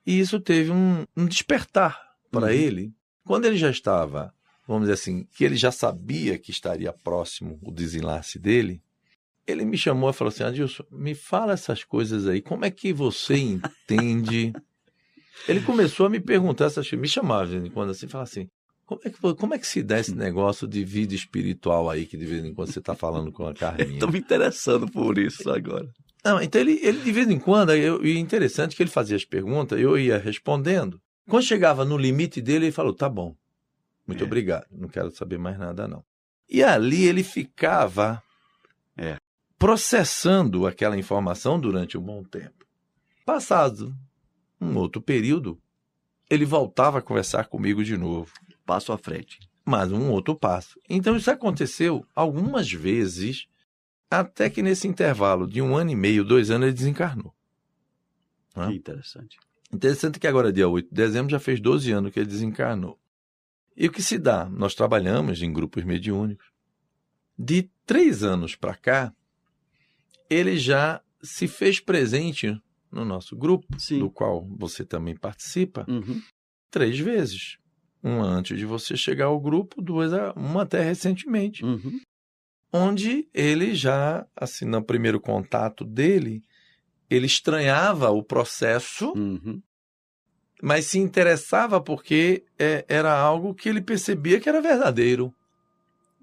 E 0.04 0.20
isso 0.20 0.38
teve 0.38 0.70
um, 0.70 1.06
um 1.16 1.24
despertar 1.24 1.98
para 2.30 2.48
uhum. 2.48 2.52
ele. 2.52 2.94
Quando 3.24 3.46
ele 3.46 3.56
já 3.56 3.70
estava, 3.70 4.34
vamos 4.68 4.82
dizer 4.82 4.92
assim, 4.92 5.24
que 5.24 5.42
ele 5.42 5.56
já 5.56 5.72
sabia 5.72 6.38
que 6.38 6.50
estaria 6.50 6.92
próximo 6.92 7.58
o 7.62 7.72
desenlace 7.72 8.38
dele, 8.38 8.82
ele 9.46 9.64
me 9.64 9.78
chamou 9.78 10.10
e 10.10 10.12
falou 10.12 10.28
assim: 10.28 10.44
Adilson, 10.44 10.84
me 10.90 11.14
fala 11.14 11.54
essas 11.54 11.82
coisas 11.82 12.28
aí, 12.28 12.42
como 12.42 12.66
é 12.66 12.70
que 12.70 12.92
você 12.92 13.38
entende? 13.38 14.52
ele 15.48 15.62
começou 15.62 16.04
a 16.04 16.10
me 16.10 16.20
perguntar 16.20 16.66
essas 16.66 16.86
coisas, 16.86 17.00
me 17.00 17.08
chamava 17.08 17.70
quando 17.70 17.90
assim, 17.90 18.06
falar 18.06 18.24
assim: 18.24 18.50
como 18.86 19.00
é, 19.04 19.10
que, 19.10 19.34
como 19.34 19.54
é 19.54 19.58
que 19.58 19.66
se 19.66 19.82
dá 19.82 19.98
esse 19.98 20.14
negócio 20.14 20.66
de 20.66 20.84
vida 20.84 21.14
espiritual 21.14 21.90
aí 21.90 22.06
que 22.06 22.16
de 22.16 22.24
vez 22.24 22.44
em 22.44 22.54
quando 22.54 22.72
você 22.72 22.78
está 22.78 22.94
falando 22.94 23.32
com 23.32 23.46
a 23.46 23.52
Carminha? 23.54 23.94
Estou 23.94 24.10
me 24.10 24.20
interessando 24.20 24.88
por 24.88 25.18
isso 25.18 25.50
agora. 25.50 25.88
Não, 26.24 26.40
então 26.40 26.60
ele, 26.60 26.78
ele 26.82 27.00
de 27.00 27.12
vez 27.12 27.28
em 27.28 27.38
quando, 27.38 27.72
eu, 27.72 28.04
e 28.04 28.16
interessante 28.16 28.76
que 28.76 28.82
ele 28.82 28.90
fazia 28.90 29.16
as 29.16 29.24
perguntas, 29.24 29.78
eu 29.78 29.98
ia 29.98 30.18
respondendo. 30.18 31.00
Quando 31.28 31.42
chegava 31.42 31.84
no 31.84 31.98
limite 31.98 32.40
dele, 32.40 32.66
ele 32.66 32.72
falou: 32.72 32.94
tá 32.94 33.08
bom, 33.08 33.36
muito 34.06 34.22
é. 34.22 34.26
obrigado, 34.26 34.66
não 34.70 34.88
quero 34.88 35.10
saber 35.10 35.38
mais 35.38 35.58
nada 35.58 35.88
não. 35.88 36.04
E 36.48 36.62
ali 36.62 37.04
ele 37.06 37.24
ficava 37.24 38.22
é 38.96 39.16
processando 39.58 40.66
aquela 40.66 40.96
informação 40.96 41.58
durante 41.58 41.98
um 41.98 42.02
bom 42.02 42.22
tempo. 42.22 42.64
Passado 43.24 43.94
um 44.60 44.76
outro 44.76 45.02
período, 45.02 45.60
ele 46.30 46.44
voltava 46.44 46.98
a 46.98 47.02
conversar 47.02 47.46
comigo 47.48 47.84
de 47.84 47.96
novo. 47.96 48.32
Passo 48.66 48.92
à 48.92 48.98
frente. 48.98 49.38
Mais 49.64 49.90
um 49.92 50.10
outro 50.10 50.34
passo. 50.34 50.78
Então 50.88 51.16
isso 51.16 51.30
aconteceu 51.30 52.04
algumas 52.14 52.70
vezes, 52.70 53.46
até 54.10 54.50
que 54.50 54.62
nesse 54.62 54.86
intervalo 54.86 55.46
de 55.46 55.62
um 55.62 55.76
ano 55.76 55.90
e 55.90 55.96
meio, 55.96 56.24
dois 56.24 56.50
anos, 56.50 56.66
ele 56.66 56.76
desencarnou. 56.76 57.32
Que 58.52 58.74
interessante. 58.74 59.38
Interessante 59.72 60.18
que 60.18 60.26
agora, 60.26 60.52
dia 60.52 60.68
8 60.68 60.88
de 60.88 60.94
dezembro, 60.94 61.30
já 61.30 61.38
fez 61.38 61.60
12 61.60 61.92
anos 61.92 62.12
que 62.12 62.18
ele 62.18 62.28
desencarnou. 62.28 62.98
E 63.76 63.86
o 63.86 63.92
que 63.92 64.02
se 64.02 64.18
dá? 64.18 64.48
Nós 64.48 64.74
trabalhamos 64.74 65.42
em 65.42 65.52
grupos 65.52 65.84
mediúnicos. 65.84 66.46
De 67.38 67.68
três 67.84 68.22
anos 68.22 68.56
para 68.56 68.74
cá, 68.74 69.12
ele 70.30 70.56
já 70.56 71.02
se 71.22 71.46
fez 71.46 71.78
presente 71.78 72.58
no 72.90 73.04
nosso 73.04 73.36
grupo, 73.36 73.66
Sim. 73.78 73.98
do 73.98 74.10
qual 74.10 74.46
você 74.56 74.84
também 74.84 75.14
participa, 75.14 75.84
uhum. 75.88 76.22
três 76.70 76.98
vezes. 76.98 77.58
Uma 78.02 78.24
antes 78.24 78.58
de 78.58 78.64
você 78.64 78.96
chegar 78.96 79.26
ao 79.26 79.40
grupo, 79.40 79.82
duas, 79.82 80.12
uma 80.36 80.62
até 80.62 80.82
recentemente. 80.82 81.64
Uhum. 81.64 82.00
Onde 82.72 83.28
ele 83.32 83.74
já, 83.74 84.26
assim, 84.36 84.64
no 84.64 84.82
primeiro 84.82 85.20
contato 85.20 85.84
dele, 85.84 86.42
ele 87.08 87.26
estranhava 87.26 88.10
o 88.10 88.22
processo, 88.22 89.12
uhum. 89.16 89.62
mas 90.62 90.86
se 90.86 90.98
interessava 90.98 91.80
porque 91.80 92.44
é, 92.58 92.84
era 92.88 93.16
algo 93.16 93.54
que 93.54 93.68
ele 93.68 93.80
percebia 93.80 94.40
que 94.40 94.48
era 94.48 94.60
verdadeiro. 94.60 95.32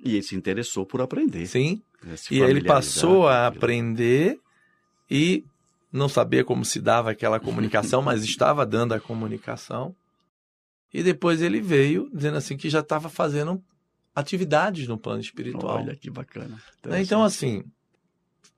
E 0.03 0.13
ele 0.13 0.24
se 0.24 0.36
interessou 0.36 0.86
por 0.86 1.01
aprender. 1.01 1.46
Sim. 1.48 1.82
E 2.30 2.44
aí 2.44 2.50
ele 2.50 2.63
passou 2.63 3.27
a 3.27 3.48
aprender 3.48 4.38
e 5.10 5.44
não 5.92 6.10
sabia 6.10 6.44
como 6.44 6.65
se 6.65 6.82
dava 6.82 7.12
aquela 7.12 7.39
comunicação, 7.39 8.01
mas 8.01 8.24
estava 8.24 8.65
dando 8.65 8.94
a 8.94 9.00
comunicação. 9.00 9.96
E 10.94 11.02
depois 11.02 11.42
ele 11.42 11.60
veio 11.60 12.10
dizendo 12.14 12.38
assim 12.38 12.56
que 12.56 12.70
já 12.70 12.82
estava 12.82 13.10
fazendo 13.10 13.64
atividades 14.16 14.88
no 14.88 14.98
plano 14.98 15.22
espiritual. 15.22 15.78
Olha 15.78 15.96
que 15.96 16.10
bacana. 16.10 16.62
Né, 16.86 17.02
então, 17.02 17.24
assim, 17.24 17.64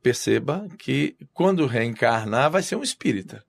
perceba 0.04 0.68
que 0.78 1.16
quando 1.34 1.66
reencarnar 1.66 2.52
vai 2.52 2.62
ser 2.62 2.76
um 2.76 2.84
espírita. 2.84 3.44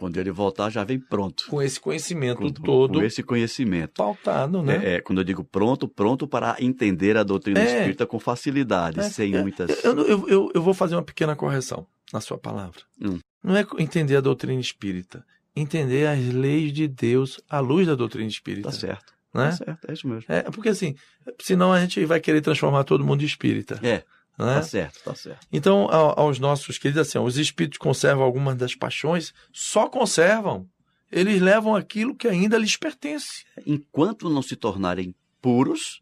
Quando 0.00 0.16
ele 0.16 0.30
voltar, 0.30 0.70
já 0.70 0.82
vem 0.82 0.98
pronto. 0.98 1.44
Com 1.46 1.60
esse 1.60 1.78
conhecimento 1.78 2.40
com, 2.40 2.50
todo. 2.50 3.00
Com 3.00 3.04
esse 3.04 3.22
conhecimento. 3.22 3.92
Pautado, 3.98 4.62
né? 4.62 4.80
É, 4.82 4.94
é, 4.94 5.00
quando 5.02 5.18
eu 5.18 5.24
digo 5.24 5.44
pronto, 5.44 5.86
pronto 5.86 6.26
para 6.26 6.56
entender 6.58 7.18
a 7.18 7.22
doutrina 7.22 7.60
é, 7.60 7.64
espírita 7.64 8.06
com 8.06 8.18
facilidade, 8.18 8.98
é, 8.98 9.02
sem 9.02 9.34
é. 9.34 9.42
muitas. 9.42 9.84
Eu, 9.84 9.94
eu, 9.98 10.26
eu, 10.26 10.50
eu, 10.54 10.62
vou 10.62 10.72
fazer 10.72 10.96
uma 10.96 11.02
pequena 11.02 11.36
correção 11.36 11.86
na 12.10 12.18
sua 12.22 12.38
palavra. 12.38 12.80
Hum. 12.98 13.18
Não 13.44 13.54
é 13.54 13.66
entender 13.78 14.16
a 14.16 14.22
doutrina 14.22 14.58
espírita. 14.58 15.22
Entender 15.54 16.06
as 16.06 16.24
leis 16.32 16.72
de 16.72 16.86
Deus 16.86 17.40
à 17.48 17.60
luz 17.60 17.86
da 17.86 17.94
doutrina 17.94 18.28
espírita. 18.28 18.70
Tá 18.70 18.72
certo. 18.72 19.12
Né? 19.34 19.50
Tá 19.50 19.52
certo, 19.52 19.90
é 19.90 19.92
isso 19.92 20.08
mesmo. 20.08 20.24
É, 20.28 20.42
porque 20.42 20.68
assim, 20.68 20.94
senão 21.40 21.72
a 21.72 21.80
gente 21.80 22.04
vai 22.04 22.20
querer 22.20 22.40
transformar 22.40 22.84
todo 22.84 23.04
mundo 23.04 23.22
em 23.22 23.26
espírita. 23.26 23.78
É. 23.82 24.02
Né? 24.38 24.54
Tá 24.54 24.62
certo, 24.62 25.00
tá 25.04 25.14
certo. 25.14 25.46
Então, 25.52 25.86
aos 25.90 26.38
nossos 26.38 26.78
queridos, 26.78 27.06
assim, 27.06 27.18
os 27.18 27.36
espíritos 27.36 27.78
conservam 27.78 28.24
algumas 28.24 28.56
das 28.56 28.74
paixões, 28.74 29.34
só 29.52 29.88
conservam. 29.88 30.66
Eles 31.12 31.42
levam 31.42 31.74
aquilo 31.74 32.14
que 32.14 32.26
ainda 32.26 32.56
lhes 32.56 32.76
pertence. 32.76 33.44
Enquanto 33.66 34.30
não 34.30 34.40
se 34.40 34.56
tornarem 34.56 35.14
puros, 35.42 36.00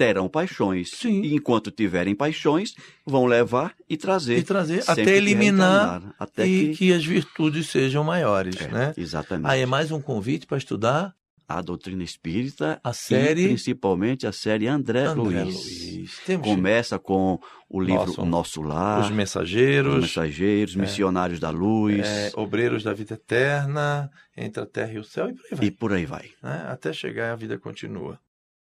terão 0.00 0.30
paixões. 0.30 0.92
Sim. 0.94 1.20
E 1.20 1.34
enquanto 1.34 1.70
tiverem 1.70 2.14
paixões, 2.14 2.72
vão 3.04 3.26
levar 3.26 3.74
e 3.86 3.98
trazer. 3.98 4.38
E 4.38 4.42
trazer 4.42 4.82
até 4.86 5.14
eliminar 5.14 6.14
até 6.18 6.46
e 6.46 6.68
que... 6.68 6.76
que... 6.76 6.92
as 6.94 7.04
virtudes 7.04 7.68
sejam 7.68 8.02
maiores, 8.02 8.58
é, 8.62 8.68
né? 8.68 8.94
Exatamente. 8.96 9.50
Aí 9.50 9.60
é 9.60 9.66
mais 9.66 9.92
um 9.92 10.00
convite 10.00 10.46
para 10.46 10.56
estudar 10.56 11.14
a 11.46 11.60
doutrina 11.60 12.02
espírita 12.02 12.80
a 12.82 12.94
série, 12.94 13.42
e 13.42 13.48
principalmente 13.48 14.26
a 14.26 14.32
série 14.32 14.68
André, 14.68 15.04
André 15.04 15.42
Luiz. 15.42 15.54
Luiz. 15.54 16.20
Começa 16.42 16.98
com 16.98 17.38
o 17.68 17.78
livro 17.78 18.06
Nosso, 18.06 18.24
Nosso 18.24 18.62
Lar, 18.62 19.00
Os 19.00 19.10
Mensageiros, 19.10 19.96
os 19.96 20.00
mensageiros 20.02 20.76
é, 20.76 20.78
Missionários 20.78 21.38
da 21.38 21.50
Luz, 21.50 22.06
é, 22.06 22.30
Obreiros 22.36 22.82
da 22.84 22.94
Vida 22.94 23.14
Eterna, 23.14 24.10
Entre 24.34 24.62
a 24.62 24.66
Terra 24.66 24.92
e 24.94 24.98
o 24.98 25.04
Céu 25.04 25.28
e 25.28 25.34
por 25.34 25.44
aí 25.44 25.56
vai. 25.58 25.66
E 25.66 25.70
por 25.70 25.92
aí 25.92 26.06
vai. 26.06 26.30
Né? 26.42 26.64
Até 26.68 26.90
chegar 26.90 27.32
a 27.32 27.36
vida 27.36 27.58
continua. 27.58 28.18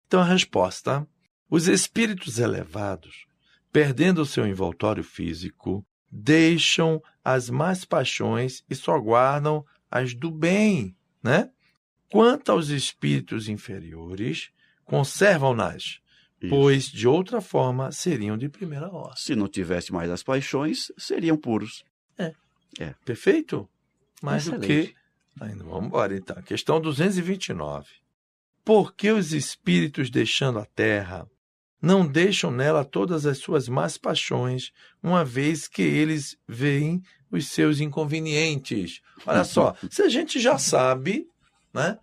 Então 0.08 0.20
a 0.20 0.24
resposta: 0.24 1.06
os 1.50 1.66
espíritos 1.66 2.38
elevados, 2.38 3.26
perdendo 3.72 4.22
o 4.22 4.26
seu 4.26 4.46
envoltório 4.46 5.02
físico, 5.02 5.84
deixam 6.10 7.02
as 7.24 7.50
más 7.50 7.84
paixões 7.84 8.64
e 8.68 8.74
só 8.74 8.98
guardam 8.98 9.64
as 9.90 10.14
do 10.14 10.30
bem, 10.30 10.96
né? 11.22 11.50
Quanto 12.10 12.52
aos 12.52 12.68
espíritos 12.68 13.48
inferiores, 13.48 14.50
conservam-nas, 14.84 16.00
pois 16.48 16.86
de 16.86 17.06
outra 17.06 17.40
forma 17.40 17.92
seriam 17.92 18.38
de 18.38 18.48
primeira 18.48 18.88
ordem. 18.88 19.16
Se 19.16 19.36
não 19.36 19.48
tivesse 19.48 19.92
mais 19.92 20.10
as 20.10 20.22
paixões, 20.22 20.90
seriam 20.96 21.36
puros. 21.36 21.84
É. 22.16 22.32
É. 22.78 22.94
Perfeito? 23.04 23.68
Mais 24.22 24.46
Excelente. 24.46 24.60
do 24.60 24.66
que. 24.66 24.94
Ainda 25.40 25.64
vamos 25.64 25.86
embora 25.86 26.16
então. 26.16 26.40
Questão 26.42 26.80
229. 26.80 27.86
Por 28.64 28.94
que 28.94 29.10
os 29.10 29.32
espíritos 29.32 30.10
deixando 30.10 30.58
a 30.58 30.64
terra 30.64 31.28
não 31.80 32.06
deixam 32.06 32.50
nela 32.50 32.84
todas 32.84 33.24
as 33.26 33.38
suas 33.38 33.68
más 33.68 33.96
paixões, 33.96 34.72
uma 35.02 35.24
vez 35.24 35.68
que 35.68 35.82
eles 35.82 36.36
veem 36.46 37.02
os 37.30 37.48
seus 37.48 37.80
inconvenientes? 37.80 39.00
Olha 39.24 39.44
só, 39.44 39.74
se 39.90 40.02
a 40.02 40.08
gente 40.08 40.40
já 40.40 40.58
sabe 40.58 41.28
né? 41.72 41.98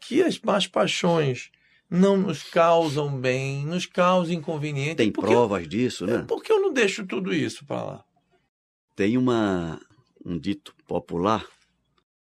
que 0.00 0.22
as 0.22 0.38
más 0.40 0.66
paixões 0.66 1.50
não 1.90 2.16
nos 2.16 2.42
causam 2.42 3.18
bem, 3.18 3.64
nos 3.64 3.86
causam 3.86 4.34
inconveniente. 4.34 4.96
Tem 4.96 5.12
provas 5.12 5.62
eu, 5.62 5.68
disso, 5.68 6.06
né? 6.06 6.24
Por 6.28 6.42
que 6.42 6.52
eu 6.52 6.60
não 6.60 6.72
deixo 6.72 7.06
tudo 7.06 7.34
isso 7.34 7.64
para 7.64 7.82
lá? 7.82 8.04
Tem 8.94 9.16
uma, 9.16 9.80
um 10.24 10.38
dito 10.38 10.74
popular, 10.86 11.46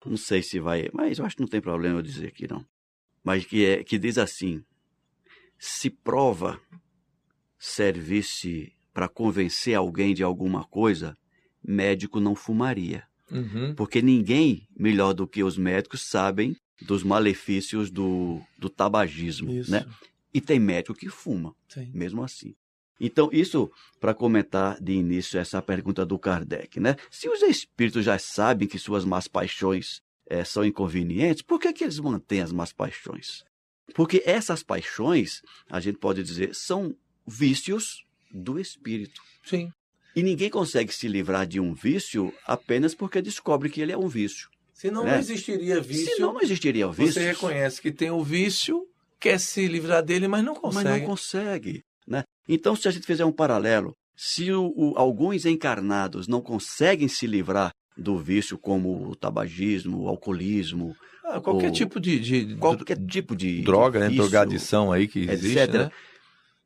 não 0.06 0.18
sei 0.18 0.42
se 0.42 0.60
vai, 0.60 0.90
mas 0.94 1.20
eu 1.20 1.26
acho 1.26 1.36
que 1.36 1.42
não 1.42 1.50
tem 1.50 1.60
problema 1.60 2.00
eu 2.00 2.04
dizer 2.04 2.28
aqui 2.28 2.48
não, 2.48 2.66
mas 3.24 3.46
que, 3.46 3.66
é, 3.66 3.84
que 3.84 3.98
diz 3.98 4.18
assim, 4.18 4.64
se 5.60 5.90
prova 5.90 6.60
servisse 7.58 8.74
para 8.94 9.08
convencer 9.08 9.76
alguém 9.76 10.14
de 10.14 10.24
alguma 10.24 10.64
coisa, 10.64 11.18
médico 11.64 12.20
não 12.20 12.36
fumaria. 12.36 13.04
Uhum. 13.32 13.76
Porque 13.76 14.02
ninguém 14.02 14.68
melhor 14.76 15.14
do 15.14 15.28
que 15.28 15.44
os 15.44 15.58
médicos 15.58 16.02
sabem 16.02 16.56
dos 16.82 17.04
malefícios 17.04 17.90
do, 17.92 18.42
do 18.58 18.70
tabagismo, 18.70 19.52
isso. 19.52 19.72
né? 19.72 19.86
E 20.34 20.40
tem 20.40 20.60
médico 20.60 20.98
que 20.98 21.10
fuma, 21.10 21.56
Sim. 21.68 21.92
mesmo 21.94 22.24
assim. 22.24 22.56
Então, 23.00 23.30
isso 23.32 23.72
para 24.00 24.14
comentar 24.14 24.82
de 24.82 24.94
início 24.94 25.40
essa 25.40 25.62
pergunta 25.62 26.06
do 26.06 26.18
Kardec, 26.18 26.80
né? 26.80 26.96
Se 27.12 27.30
os 27.30 27.42
espíritos 27.42 28.06
já 28.06 28.18
sabem 28.18 28.68
que 28.68 28.80
suas 28.80 29.06
más 29.06 29.28
paixões 29.28 30.02
é, 30.26 30.44
são 30.44 30.66
inconvenientes, 30.66 31.42
por 31.42 31.60
que, 31.60 31.72
que 31.72 31.84
eles 31.84 32.00
mantêm 32.00 32.42
as 32.42 32.52
más 32.52 32.74
paixões? 32.74 33.44
Porque 33.94 34.22
essas 34.26 34.64
paixões, 34.64 35.42
a 35.70 35.80
gente 35.80 35.98
pode 35.98 36.24
dizer, 36.24 36.54
são 36.54 36.96
vícios 37.28 38.06
do 38.32 38.60
espírito. 38.60 39.22
Sim. 39.44 39.70
E 40.16 40.24
ninguém 40.24 40.50
consegue 40.50 40.94
se 40.94 41.08
livrar 41.08 41.46
de 41.46 41.60
um 41.60 41.74
vício 41.74 42.34
apenas 42.46 42.96
porque 42.96 43.22
descobre 43.22 43.70
que 43.70 43.82
ele 43.82 43.92
é 43.92 43.98
um 43.98 44.08
vício. 44.08 44.50
Senão 44.74 45.04
né? 45.04 45.14
não 45.14 45.20
existiria 45.20 45.82
vício. 45.82 46.16
Senão 46.16 46.34
não 46.34 46.42
existiria 46.42 46.88
o 46.88 46.92
vício. 46.92 47.14
Você 47.14 47.28
reconhece 47.28 47.82
que 47.82 47.92
tem 47.92 48.10
o 48.10 48.24
vício, 48.24 48.88
quer 49.20 49.40
se 49.40 49.68
livrar 49.68 50.04
dele, 50.04 50.28
mas 50.28 50.44
não 50.44 50.56
consegue. 50.56 50.90
Mas 50.90 51.00
não 51.02 51.08
consegue. 51.08 51.84
Né? 52.08 52.24
Então, 52.48 52.76
se 52.76 52.88
a 52.88 52.92
gente 52.92 53.06
fizer 53.06 53.26
um 53.26 53.32
paralelo, 53.32 53.94
se 54.16 54.52
o, 54.52 54.74
o, 54.76 54.94
alguns 54.96 55.46
encarnados 55.46 56.28
não 56.28 56.42
conseguem 56.42 57.08
se 57.08 57.28
livrar 57.28 57.72
do 57.96 58.18
vício 58.18 58.58
como 58.58 59.10
o 59.10 59.16
tabagismo, 59.16 60.04
o 60.04 60.08
alcoolismo, 60.08 60.96
ah, 61.26 61.42
qualquer 61.42 61.68
ou 61.68 61.74
tipo 61.74 62.00
de, 62.00 62.20
de 62.20 62.56
qualquer 62.56 62.98
tipo 63.06 63.36
de 63.36 63.62
droga, 63.62 64.00
de 64.00 64.06
né, 64.06 64.10
vício, 64.10 64.24
drogadição 64.24 64.92
aí 64.92 65.08
que 65.08 65.30
existe, 65.30 65.60
etc. 65.60 65.74
né? 65.74 65.92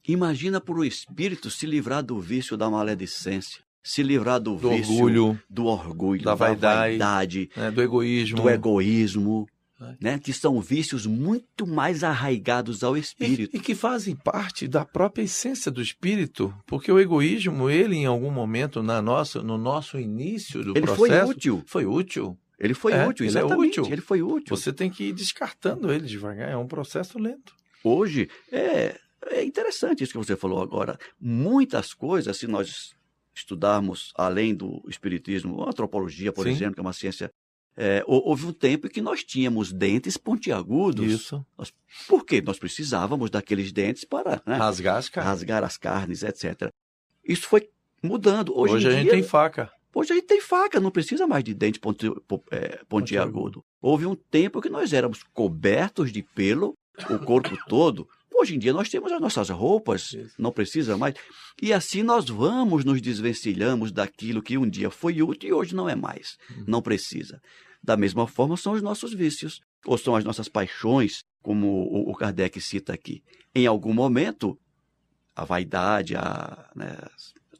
Imagina 0.08 0.60
para 0.60 0.76
o 0.76 0.84
espírito 0.86 1.50
se 1.50 1.66
livrar 1.66 2.04
do 2.04 2.20
vício 2.20 2.58
da 2.58 2.70
maledicência, 2.70 3.62
se 3.84 4.02
livrar 4.04 4.40
do, 4.40 4.56
do 4.56 4.70
vício 4.70 4.94
orgulho, 4.94 5.40
do 5.50 5.66
orgulho, 5.66 6.24
da 6.24 6.32
da, 6.32 6.36
vaidade, 6.36 6.98
vaidade, 6.98 7.50
né, 7.56 7.72
do 7.72 7.82
egoísmo, 7.82 8.42
do 8.42 8.50
egoísmo, 8.50 9.48
É. 9.82 9.96
né, 10.00 10.20
que 10.20 10.32
são 10.34 10.62
vícios 10.62 11.06
muito 11.08 11.66
mais 11.66 12.04
arraigados 12.04 12.84
ao 12.84 12.96
E, 12.96 13.00
espírito. 13.00 13.56
e 13.56 13.60
que 13.60 13.74
fazem 13.74 14.16
parte 14.16 14.68
da 14.68 14.86
própria 14.86 15.24
essência 15.24 15.72
do 15.72 15.82
espírito, 15.82 16.54
porque 16.68 16.92
o 16.92 17.00
egoísmo, 17.00 17.68
ele 17.70 17.96
em 17.96 18.06
algum 18.06 18.30
momento 18.30 18.84
na 18.84 19.02
nossa, 19.02 19.42
no 19.42 19.58
nosso 19.58 20.00
início 20.00 20.64
do 20.64 20.78
Ele 20.78 20.86
foi 20.86 21.10
processo, 21.10 21.32
útil. 21.32 21.64
foi 21.66 21.86
útil. 21.86 22.38
Ele 22.60 22.76
foi 22.76 22.94
É, 22.94 23.08
útil, 23.08 23.26
ele 23.26 23.36
é 23.36 23.40
exatamente. 23.42 23.80
útil. 23.82 23.92
Ele 23.94 24.02
foi 24.02 24.22
útil. 24.22 24.56
Você 24.56 24.72
tem 24.72 24.88
que 24.92 25.06
ir 25.06 25.14
descartando 25.14 25.92
ele 25.92 26.06
devagar, 26.06 26.48
é 26.52 26.56
um 26.56 26.68
processo 26.68 27.18
lento. 27.18 27.52
Hoje 27.84 28.30
é, 28.52 29.00
é 29.28 29.44
interessante 29.44 30.04
isso 30.04 30.14
que 30.14 30.18
você 30.18 30.36
falou 30.36 30.62
agora. 30.62 30.98
Muitas 31.20 31.94
coisas, 31.94 32.38
se 32.38 32.48
nós 32.48 32.94
estudarmos 33.34 34.12
além 34.16 34.54
do 34.54 34.84
espiritismo, 34.88 35.64
a 35.64 35.70
antropologia, 35.70 36.32
por 36.32 36.46
Sim. 36.46 36.52
exemplo, 36.52 36.76
que 36.76 36.80
é 36.80 36.84
uma 36.84 36.94
ciência. 36.94 37.32
é, 37.78 38.04
hou- 38.06 38.22
houve 38.28 38.46
um 38.46 38.52
tempo 38.52 38.88
em 38.88 38.90
que 38.90 39.02
nós 39.02 39.24
tínhamos 39.24 39.72
dentes 39.72 40.18
pontiagudos. 40.18 41.10
Isso. 41.10 41.46
Por 42.08 42.26
quê? 42.26 42.42
Nós 42.42 42.60
precisávamos 42.60 43.30
daqueles 43.30 43.72
dentes 43.72 44.04
para 44.04 44.42
né, 44.46 44.56
Rasgar 44.58 44.98
as 44.98 45.08
caras. 45.08 45.30
rasgar 45.30 45.64
as 45.64 45.78
carnes, 45.78 46.22
etc. 46.22 46.70
Isso 47.24 47.48
foi 47.48 47.70
mudando. 48.04 48.52
Hoje, 48.58 48.74
Hoje, 48.76 48.88
em 48.88 48.90
a 48.90 48.94
gente 48.94 49.04
dia, 49.04 49.12
tem 49.14 49.24
faca. 49.24 49.72
Hoje 49.96 50.12
a 50.12 50.16
gente 50.16 50.28
tem 50.28 50.42
faca, 50.42 50.80
não 50.82 50.92
precisa 50.92 51.26
mais 51.26 51.44
de 51.46 51.54
dente 51.54 51.80
ponti, 51.80 52.10
po- 52.28 52.44
é, 52.52 52.82
pontiagudo. 52.90 53.64
Houve 53.82 54.06
um 54.06 54.16
tempo 54.16 54.62
que 54.62 54.70
nós 54.70 54.92
éramos 54.92 55.24
cobertos 55.34 56.12
de 56.12 56.22
pelo, 56.22 56.74
o 57.10 57.20
corpo 57.20 57.58
todo. 57.70 58.08
Hoje 58.34 58.56
em 58.56 58.60
dia 58.60 58.74
nós 58.74 58.90
temos 58.90 59.12
as 59.12 59.22
nossas 59.22 59.50
roupas, 59.50 60.16
não 60.38 60.52
precisa 60.52 60.98
mais. 60.98 61.16
E 61.62 61.72
assim 61.72 62.02
nós 62.02 62.28
vamos 62.28 62.84
nos 62.84 63.02
desvencilhamos 63.02 63.92
daquilo 63.92 64.42
que 64.42 64.58
um 64.58 64.68
dia 64.68 64.90
foi 64.90 65.22
útil 65.22 65.50
e 65.50 65.54
hoje 65.54 65.76
não 65.76 65.88
é 65.88 65.96
mais. 65.96 66.38
Uhum. 66.50 66.64
Não 66.68 66.82
precisa. 66.82 67.42
Da 67.84 67.98
mesma 67.98 68.28
forma 68.28 68.56
são 68.58 68.74
os 68.74 68.82
nossos 68.82 69.14
vícios, 69.14 69.60
ou 69.86 69.98
são 69.98 70.16
as 70.16 70.24
nossas 70.24 70.48
paixões, 70.48 71.24
como 71.42 71.68
o, 71.68 72.12
o 72.12 72.16
Kardec 72.16 72.60
cita 72.62 72.94
aqui. 72.94 73.24
Em 73.54 73.66
algum 73.66 73.94
momento, 73.94 74.58
a 75.36 75.44
vaidade, 75.44 76.16
a, 76.16 76.70
né, 76.76 76.98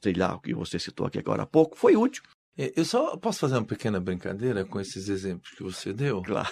sei 0.00 0.14
lá, 0.14 0.34
o 0.34 0.40
que 0.40 0.54
você 0.54 0.78
citou 0.78 1.06
aqui 1.06 1.18
agora 1.18 1.42
há 1.42 1.46
pouco, 1.46 1.76
foi 1.76 1.96
útil. 1.96 2.22
É, 2.58 2.72
Eu 2.76 2.84
só 2.84 3.16
posso 3.16 3.40
fazer 3.40 3.54
uma 3.54 3.64
pequena 3.64 3.98
brincadeira 4.00 4.64
com 4.64 4.78
esses 4.80 5.08
exemplos 5.08 5.50
que 5.56 5.62
você 5.62 5.92
deu? 5.92 6.22
Claro. 6.22 6.48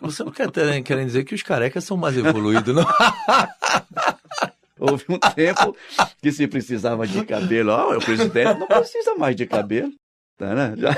Você 0.00 0.24
não 0.24 0.32
quer 0.32 0.50
ter, 0.50 0.82
querem 0.82 1.06
dizer 1.06 1.24
que 1.24 1.34
os 1.34 1.42
carecas 1.42 1.84
são 1.84 1.96
mais 1.96 2.16
evoluídos, 2.16 2.74
não? 2.74 2.84
Houve 4.78 5.04
um 5.08 5.18
tempo 5.18 5.76
que 6.20 6.32
se 6.32 6.46
precisava 6.48 7.06
de 7.06 7.24
cabelo. 7.24 7.70
Ó, 7.72 7.96
o 7.96 8.00
presidente 8.04 8.58
não 8.58 8.66
precisa 8.66 9.14
mais 9.14 9.36
de 9.36 9.46
cabelo. 9.46 9.92
Tá, 10.36 10.54
né? 10.54 10.74
Já- 10.76 10.94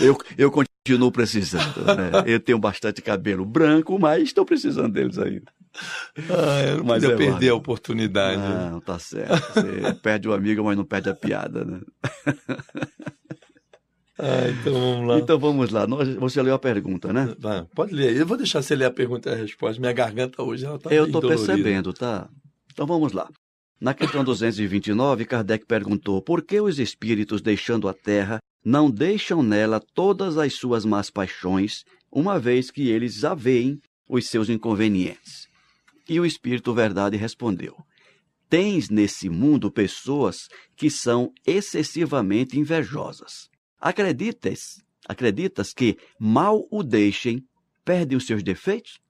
Eu, 0.00 0.16
eu 0.38 0.50
continuo 0.50 1.12
precisando. 1.12 1.84
Né? 1.84 2.10
Eu 2.26 2.40
tenho 2.40 2.58
bastante 2.58 3.02
cabelo 3.02 3.44
branco, 3.44 3.98
mas 3.98 4.22
estou 4.22 4.44
precisando 4.44 4.92
deles 4.92 5.18
ainda. 5.18 5.52
Ah, 6.30 6.62
eu 6.62 6.84
Mas 6.84 7.02
podia 7.02 7.14
é 7.14 7.16
perder 7.16 7.30
válido. 7.32 7.52
a 7.52 7.54
oportunidade. 7.56 8.40
Não, 8.70 8.80
tá 8.80 8.98
certo. 8.98 9.52
Você 9.54 9.94
perde 10.02 10.28
o 10.28 10.32
amigo, 10.32 10.64
mas 10.64 10.76
não 10.76 10.84
perde 10.84 11.08
a 11.10 11.14
piada. 11.14 11.64
Né? 11.64 11.80
Ah, 14.18 14.48
então 14.48 14.72
vamos 14.72 15.08
lá. 15.08 15.18
Então 15.18 15.38
vamos 15.38 15.70
lá. 15.70 15.86
Nós- 15.86 16.14
Você 16.14 16.40
leu 16.40 16.54
a 16.54 16.58
pergunta, 16.58 17.12
né? 17.12 17.34
Pode 17.74 17.92
ler. 17.94 18.16
Eu 18.16 18.26
vou 18.26 18.36
deixar 18.38 18.62
você 18.62 18.74
ler 18.74 18.86
a 18.86 18.90
pergunta 18.90 19.28
e 19.28 19.32
a 19.34 19.36
resposta. 19.36 19.78
Minha 19.78 19.92
garganta 19.92 20.42
hoje 20.42 20.64
ela 20.64 20.78
tá 20.78 20.90
Eu 20.90 21.04
estou 21.04 21.20
percebendo, 21.20 21.92
tá? 21.92 22.26
Então 22.72 22.86
vamos 22.86 23.12
lá. 23.12 23.28
Na 23.78 23.92
questão 23.92 24.24
229, 24.24 25.26
Kardec 25.26 25.66
perguntou: 25.66 26.22
por 26.22 26.42
que 26.42 26.58
os 26.58 26.78
espíritos, 26.78 27.42
deixando 27.42 27.88
a 27.88 27.92
terra, 27.92 28.38
não 28.64 28.90
deixam 28.90 29.42
nela 29.42 29.82
todas 29.94 30.38
as 30.38 30.54
suas 30.54 30.86
más 30.86 31.10
paixões, 31.10 31.84
uma 32.10 32.38
vez 32.38 32.70
que 32.70 32.88
eles 32.88 33.16
já 33.16 33.34
veem 33.34 33.78
os 34.08 34.28
seus 34.28 34.48
inconvenientes? 34.48 35.45
E 36.08 36.20
o 36.20 36.26
Espírito 36.26 36.72
Verdade 36.72 37.16
respondeu: 37.16 37.76
Tens 38.48 38.88
nesse 38.88 39.28
mundo 39.28 39.70
pessoas 39.70 40.48
que 40.76 40.88
são 40.88 41.32
excessivamente 41.44 42.58
invejosas. 42.58 43.48
Acreditas, 43.80 44.80
acreditas 45.08 45.72
que, 45.72 45.98
mal 46.18 46.66
o 46.70 46.82
deixem, 46.82 47.44
perdem 47.84 48.16
os 48.16 48.26
seus 48.26 48.42
defeitos? 48.42 49.00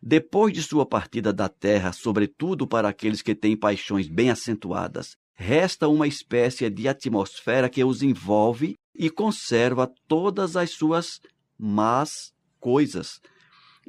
Depois 0.00 0.52
de 0.52 0.62
sua 0.62 0.84
partida 0.84 1.32
da 1.32 1.48
terra, 1.48 1.92
sobretudo 1.92 2.66
para 2.66 2.88
aqueles 2.88 3.22
que 3.22 3.34
têm 3.34 3.56
paixões 3.56 4.06
bem 4.06 4.30
acentuadas, 4.30 5.16
resta 5.34 5.88
uma 5.88 6.06
espécie 6.06 6.68
de 6.70 6.86
atmosfera 6.86 7.68
que 7.68 7.82
os 7.82 8.02
envolve 8.02 8.76
e 8.94 9.10
conserva 9.10 9.90
todas 10.06 10.56
as 10.56 10.70
suas 10.70 11.20
más 11.58 12.32
coisas, 12.60 13.20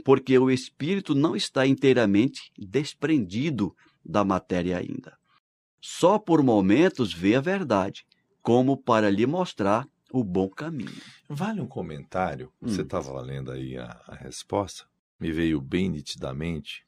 porque 0.04 0.38
o 0.38 0.50
espírito 0.52 1.16
não 1.16 1.36
está 1.36 1.66
inteiramente 1.66 2.52
desprendido 2.58 3.76
da 4.04 4.24
matéria 4.24 4.78
ainda. 4.78 5.18
Só 5.82 6.18
por 6.18 6.44
momentos 6.44 7.14
vê 7.14 7.36
a 7.36 7.42
verdade, 7.42 8.06
como 8.42 8.78
para 8.78 9.10
lhe 9.10 9.26
mostrar 9.26 9.88
o 10.12 10.24
bom 10.24 10.50
caminho. 10.50 11.02
Vale 11.30 11.62
um 11.62 11.68
comentário. 11.68 12.52
Você 12.62 12.82
Hum. 12.82 12.86
estava 12.86 13.20
lendo 13.22 13.52
aí 13.52 13.78
a, 13.78 14.02
a 14.08 14.16
resposta. 14.16 14.86
Me 15.20 15.32
veio 15.32 15.60
bem 15.62 15.90
nitidamente 15.90 16.86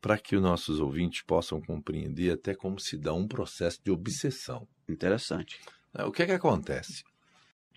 para 0.00 0.18
que 0.18 0.36
os 0.36 0.42
nossos 0.42 0.80
ouvintes 0.80 1.22
possam 1.22 1.60
compreender 1.60 2.32
até 2.32 2.54
como 2.54 2.78
se 2.78 2.96
dá 2.98 3.12
um 3.14 3.26
processo 3.26 3.80
de 3.82 3.90
obsessão. 3.90 4.68
Interessante. 4.88 5.58
É, 5.94 6.04
O 6.04 6.12
que 6.12 6.22
é 6.22 6.26
que 6.26 6.32
acontece? 6.32 7.02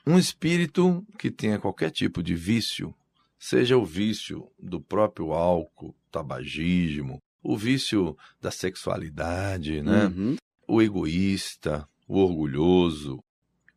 Um 0.05 0.17
espírito 0.17 1.05
que 1.17 1.29
tenha 1.31 1.59
qualquer 1.59 1.91
tipo 1.91 2.21
de 2.23 2.35
vício, 2.35 2.93
seja 3.39 3.77
o 3.77 3.85
vício 3.85 4.51
do 4.59 4.79
próprio 4.81 5.31
álcool, 5.33 5.95
tabagismo, 6.11 7.21
o 7.43 7.55
vício 7.57 8.17
da 8.41 8.51
sexualidade, 8.51 9.81
né? 9.81 10.07
Uhum. 10.07 10.35
o 10.67 10.81
egoísta, 10.81 11.87
o 12.07 12.17
orgulhoso, 12.19 13.23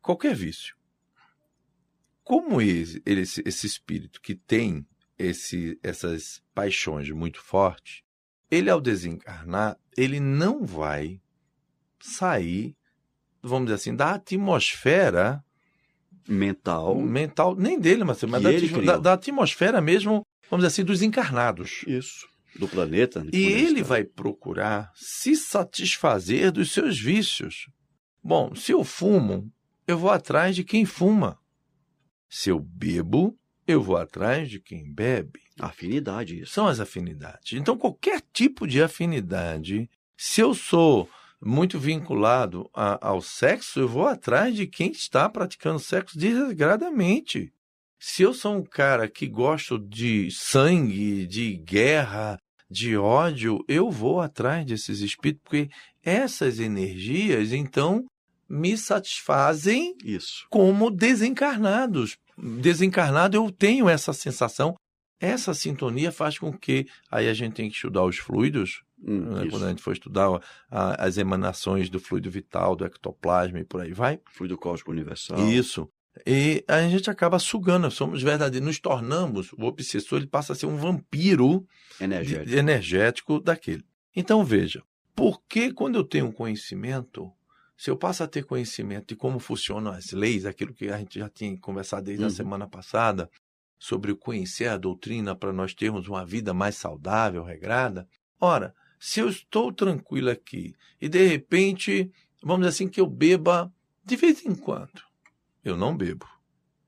qualquer 0.01 0.35
vício. 0.35 0.75
Como 2.23 2.61
esse, 2.61 3.01
ele- 3.05 3.21
esse, 3.21 3.41
esse 3.45 3.65
espírito 3.67 4.21
que 4.21 4.35
tem 4.35 4.85
esse, 5.17 5.79
essas 5.83 6.41
paixões 6.53 7.09
muito 7.11 7.41
fortes, 7.41 8.01
ele 8.49 8.69
ao 8.69 8.81
desencarnar, 8.81 9.77
ele 9.97 10.19
não 10.19 10.65
vai 10.65 11.21
sair, 11.99 12.75
vamos 13.41 13.65
dizer 13.67 13.75
assim, 13.75 13.95
da 13.95 14.13
atmosfera 14.15 15.43
Mental. 16.31 16.95
mental, 16.95 17.55
nem 17.55 17.79
dele, 17.79 18.03
mas, 18.03 18.23
mas 18.23 18.41
da, 18.41 18.49
da- 18.85 18.97
da 18.97 19.13
atmosfera 19.13 19.81
mesmo, 19.81 20.23
vamos 20.49 20.63
dizer 20.65 20.67
assim, 20.67 20.83
dos 20.85 21.01
encarnados. 21.01 21.83
Isso. 21.87 22.27
Do 22.57 22.67
planeta. 22.67 23.25
E 23.31 23.45
ele 23.45 23.81
vai 23.83 24.03
procurar 24.03 24.91
se 24.95 25.35
satisfazer 25.35 26.51
dos 26.51 26.71
seus 26.71 26.99
vícios. 26.99 27.67
Bom, 28.23 28.53
se 28.55 28.71
eu 28.71 28.83
fumo, 28.83 29.51
eu 29.87 29.97
vou 29.97 30.09
atrás 30.11 30.55
de 30.55 30.63
quem 30.63 30.85
fuma. 30.85 31.37
Se 32.29 32.49
eu 32.49 32.59
bebo, 32.59 33.37
eu 33.67 33.81
vou 33.81 33.97
atrás 33.97 34.49
de 34.49 34.59
quem 34.59 34.93
bebe. 34.93 35.39
Afinidade, 35.59 36.41
isso. 36.41 36.53
São 36.53 36.67
as 36.67 36.79
afinidades. 36.79 37.53
Então, 37.53 37.77
qualquer 37.77 38.21
tipo 38.33 38.67
de 38.67 38.81
afinidade, 38.81 39.89
se 40.17 40.41
eu 40.41 40.53
sou 40.53 41.09
muito 41.43 41.79
vinculado 41.79 42.69
a- 42.73 42.99
ao 43.07 43.21
sexo, 43.21 43.79
eu 43.79 43.87
vou 43.87 44.05
atrás 44.07 44.55
de 44.55 44.67
quem 44.67 44.91
está 44.91 45.27
praticando 45.27 45.79
sexo 45.79 46.17
desregradamente. 46.17 47.51
Se 47.99 48.23
eu 48.23 48.33
sou 48.33 48.55
um 48.57 48.63
cara 48.63 49.07
que 49.07 49.27
gosto 49.27 49.77
de 49.77 50.29
sangue, 50.31 51.25
de 51.27 51.55
guerra, 51.57 52.37
de 52.69 52.95
ódio, 52.97 53.63
eu 53.67 53.91
vou 53.91 54.21
atrás 54.21 54.65
desses 54.65 55.01
espíritos, 55.01 55.43
porque 55.43 55.69
essas 56.03 56.59
energias, 56.59 57.51
então, 57.51 58.05
me 58.49 58.77
satisfazem 58.77 59.95
Isso. 60.03 60.45
como 60.49 60.89
desencarnados. 60.91 62.17
Desencarnado, 62.37 63.37
eu 63.37 63.51
tenho 63.51 63.87
essa 63.87 64.13
sensação. 64.13 64.75
Essa 65.19 65.53
sintonia 65.53 66.11
faz 66.11 66.39
com 66.39 66.51
que 66.51 66.87
aí 67.09 67.29
a 67.29 67.33
gente 67.33 67.53
tem 67.53 67.69
que 67.69 67.75
estudar 67.75 68.03
os 68.03 68.17
fluidos 68.17 68.81
Hum, 69.03 69.33
né, 69.33 69.47
quando 69.49 69.65
a 69.65 69.69
gente 69.69 69.81
for 69.81 69.93
estudar 69.93 70.29
a- 70.69 71.03
as 71.05 71.17
emanações 71.17 71.89
do 71.89 71.99
fluido 71.99 72.29
vital, 72.29 72.75
do 72.75 72.85
ectoplasma 72.85 73.59
e 73.59 73.65
por 73.65 73.81
aí 73.81 73.93
vai. 73.93 74.19
Fluido 74.31 74.57
cósmico 74.57 74.91
universal. 74.91 75.39
Isso. 75.39 75.89
E 76.27 76.63
a 76.67 76.81
gente 76.89 77.09
acaba 77.09 77.39
sugando, 77.39 77.89
somos 77.89 78.21
verdadeiros, 78.21 78.67
nos 78.67 78.79
tornamos, 78.79 79.53
o 79.53 79.63
obsessor 79.63 80.19
ele 80.19 80.27
passa 80.27 80.53
a 80.53 80.55
ser 80.55 80.65
um 80.65 80.75
vampiro 80.77 81.65
de- 81.97 82.03
Energético. 82.03 82.55
energético 82.57 83.39
daquele. 83.39 83.83
Então 84.15 84.43
veja, 84.43 84.83
por 85.15 85.41
que 85.47 85.71
quando 85.73 85.95
eu 85.95 86.03
tenho 86.03 86.31
conhecimento, 86.33 87.31
se 87.77 87.89
eu 87.89 87.97
passo 87.97 88.23
a 88.23 88.27
ter 88.27 88.43
conhecimento 88.43 89.07
de 89.07 89.15
como 89.15 89.39
funcionam 89.39 89.91
as 89.91 90.11
leis, 90.11 90.45
aquilo 90.45 90.73
que 90.73 90.89
a 90.89 90.97
gente 90.97 91.17
já 91.17 91.29
tinha 91.29 91.57
conversado 91.59 92.03
desde 92.03 92.23
a 92.23 92.27
Uhum. 92.27 92.33
semana 92.33 92.67
passada, 92.67 93.29
sobre 93.79 94.11
o 94.11 94.17
conhecer 94.17 94.67
a 94.67 94.77
doutrina 94.77 95.33
para 95.35 95.51
nós 95.53 95.73
termos 95.73 96.07
uma 96.07 96.25
vida 96.25 96.53
mais 96.53 96.75
saudável, 96.75 97.43
regrada, 97.43 98.05
ora, 98.39 98.75
se 99.01 99.19
eu 99.19 99.27
estou 99.27 99.73
tranquilo 99.73 100.29
aqui 100.29 100.75
e 101.01 101.09
de 101.09 101.25
repente, 101.25 102.11
vamos 102.43 102.67
dizer 102.67 102.69
assim, 102.69 102.87
que 102.87 103.01
eu 103.01 103.07
beba 103.07 103.73
de 104.05 104.15
vez 104.15 104.45
em 104.45 104.53
quando, 104.53 105.01
eu 105.65 105.75
não 105.75 105.97
bebo, 105.97 106.27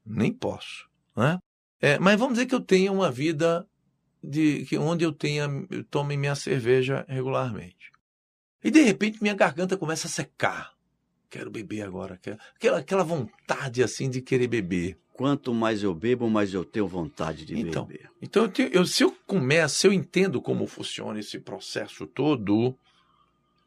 nem 0.06 0.32
posso, 0.32 0.88
né? 1.16 1.40
É, 1.82 1.98
mas 1.98 2.20
vamos 2.20 2.36
dizer 2.36 2.46
que 2.46 2.54
eu 2.54 2.62
tenha 2.62 2.92
uma 2.92 3.12
vida 3.12 3.68
de 4.24 4.64
que 4.66 4.78
onde 4.78 5.04
eu 5.04 5.12
tenha 5.12 5.50
eu 5.72 5.84
tome 5.86 6.16
minha 6.16 6.36
cerveja 6.36 7.04
regularmente. 7.10 7.92
E 8.64 8.70
de 8.70 8.84
repente 8.84 9.22
minha 9.22 9.34
garganta 9.34 9.76
começa 9.76 10.06
a 10.06 10.12
secar. 10.12 10.72
Quero 11.32 11.50
beber 11.50 11.82
agora, 11.82 12.20
quero, 12.22 12.38
aquela, 12.56 12.78
aquela 12.78 13.04
vontade 13.04 13.82
assim 13.82 14.08
de 14.08 14.22
querer 14.22 14.48
beber. 14.48 15.00
Quanto 15.14 15.54
mais 15.54 15.84
eu 15.84 15.94
bebo, 15.94 16.28
mais 16.30 16.54
eu 16.54 16.66
tenho 16.66 16.88
vontade 16.88 17.46
de 17.46 17.58
Então, 17.60 17.86
beber. 17.86 18.10
Então, 18.22 18.44
eu 18.44 18.50
tenho- 18.50 18.70
eu- 18.70 18.86
se 18.86 19.04
eu 19.04 19.12
começo, 19.28 19.76
se 19.76 19.86
eu 19.88 19.94
entendo 19.94 20.42
como 20.42 20.66
funciona 20.66 21.20
esse 21.20 21.40
processo 21.40 22.08
todo, 22.08 22.76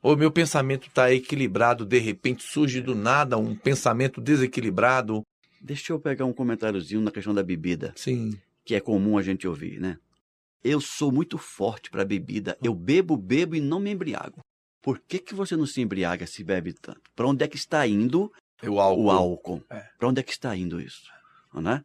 ou 0.02 0.16
meu 0.16 0.30
pensamento 0.30 0.88
está 0.88 1.12
equilibrado, 1.12 1.84
de 1.86 1.98
repente 1.98 2.42
surge 2.42 2.80
do 2.80 2.94
nada 2.96 3.38
um 3.38 3.54
pensamento 3.54 4.20
desequilibrado. 4.20 5.22
Deixa 5.60 5.92
eu 5.92 6.00
pegar 6.00 6.24
um 6.24 6.32
comentáriozinho 6.32 7.00
na 7.00 7.10
questão 7.12 7.32
da 7.32 7.42
bebida, 7.42 7.92
Sim. 7.96 8.36
que 8.64 8.74
é 8.74 8.80
comum 8.80 9.16
a 9.16 9.22
gente 9.22 9.46
ouvir, 9.46 9.80
né? 9.80 9.98
Eu 10.64 10.80
sou 10.80 11.12
muito 11.12 11.38
forte 11.38 11.90
para 11.90 12.04
bebida. 12.04 12.58
Eu 12.62 12.74
bebo, 12.74 13.16
bebo 13.16 13.54
e 13.54 13.60
não 13.60 13.78
me 13.78 13.90
embriago. 13.92 14.40
Por 14.82 14.98
que, 15.00 15.18
que 15.20 15.34
você 15.34 15.56
não 15.56 15.66
se 15.66 15.80
embriaga 15.80 16.26
se 16.26 16.42
bebe 16.42 16.72
tanto? 16.72 17.02
Para 17.14 17.26
onde 17.28 17.44
é 17.44 17.48
que 17.48 17.56
está 17.56 17.86
indo 17.86 18.32
O 18.64 18.80
álcool. 18.80 19.04
o 19.04 19.10
álcool? 19.10 19.62
É. 19.70 19.84
Para 19.98 20.08
onde 20.08 20.20
é 20.20 20.22
que 20.24 20.32
está 20.32 20.56
indo 20.56 20.80
isso? 20.80 21.04
Né? 21.60 21.84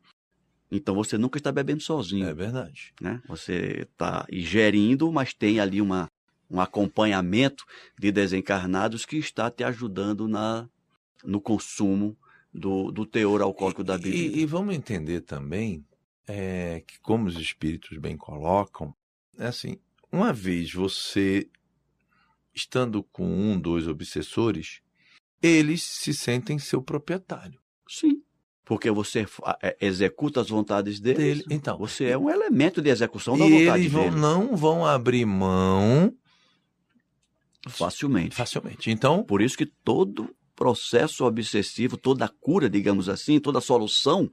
Então 0.71 0.95
você 0.95 1.17
nunca 1.17 1.37
está 1.37 1.51
bebendo 1.51 1.81
sozinho. 1.81 2.27
É 2.27 2.33
verdade. 2.33 2.93
né? 3.01 3.21
Você 3.27 3.87
está 3.91 4.25
ingerindo, 4.31 5.11
mas 5.11 5.33
tem 5.33 5.59
ali 5.59 5.81
uma, 5.81 6.07
um 6.49 6.61
acompanhamento 6.61 7.65
de 7.99 8.11
desencarnados 8.11 9.05
que 9.05 9.17
está 9.17 9.51
te 9.51 9.63
ajudando 9.63 10.27
na, 10.27 10.69
no 11.23 11.41
consumo 11.41 12.17
do, 12.53 12.91
do 12.91 13.05
teor 13.05 13.41
alcoólico 13.41 13.83
da 13.83 13.95
E- 13.95 13.99
bebida. 13.99 14.37
E, 14.37 14.41
e 14.41 14.45
vamos 14.45 14.75
entender 14.75 15.21
também 15.21 15.85
é, 16.27 16.83
que, 16.87 16.99
como 16.99 17.27
os 17.27 17.37
espíritos 17.37 17.97
bem 17.97 18.15
colocam, 18.15 18.95
é 19.37 19.47
assim, 19.47 19.77
uma 20.11 20.31
vez 20.31 20.73
você 20.73 21.49
estando 22.53 23.03
com 23.03 23.25
um, 23.25 23.59
dois 23.59 23.87
obsessores, 23.87 24.81
eles 25.41 25.83
se 25.83 26.13
sentem 26.13 26.59
seu 26.59 26.81
proprietário. 26.81 27.59
Sim. 27.87 28.21
Porque 28.71 28.89
você 28.89 29.25
é, 29.61 29.75
executa 29.81 30.39
as 30.39 30.47
vontades 30.47 30.97
deles. 31.01 31.39
Dele. 31.39 31.43
Então, 31.49 31.77
Você 31.77 32.05
é 32.05 32.17
um 32.17 32.29
elemento 32.29 32.81
de 32.81 32.89
execução 32.89 33.37
da 33.37 33.45
e 33.45 33.49
vontade 33.65 33.81
eles 33.81 33.91
vão- 33.91 34.03
dele. 34.05 34.15
não 34.15 34.55
vão 34.55 34.85
abrir 34.85 35.25
mão 35.25 36.13
Facilmente. 37.67 38.33
facilmente. 38.33 38.89
Então, 38.89 39.25
Por 39.25 39.41
isso 39.41 39.57
que 39.57 39.65
todo 39.65 40.33
processo 40.55 41.25
obsessivo, 41.25 41.97
toda 41.97 42.29
cura, 42.29 42.69
digamos 42.69 43.09
assim, 43.09 43.41
toda 43.41 43.59
solução 43.59 44.29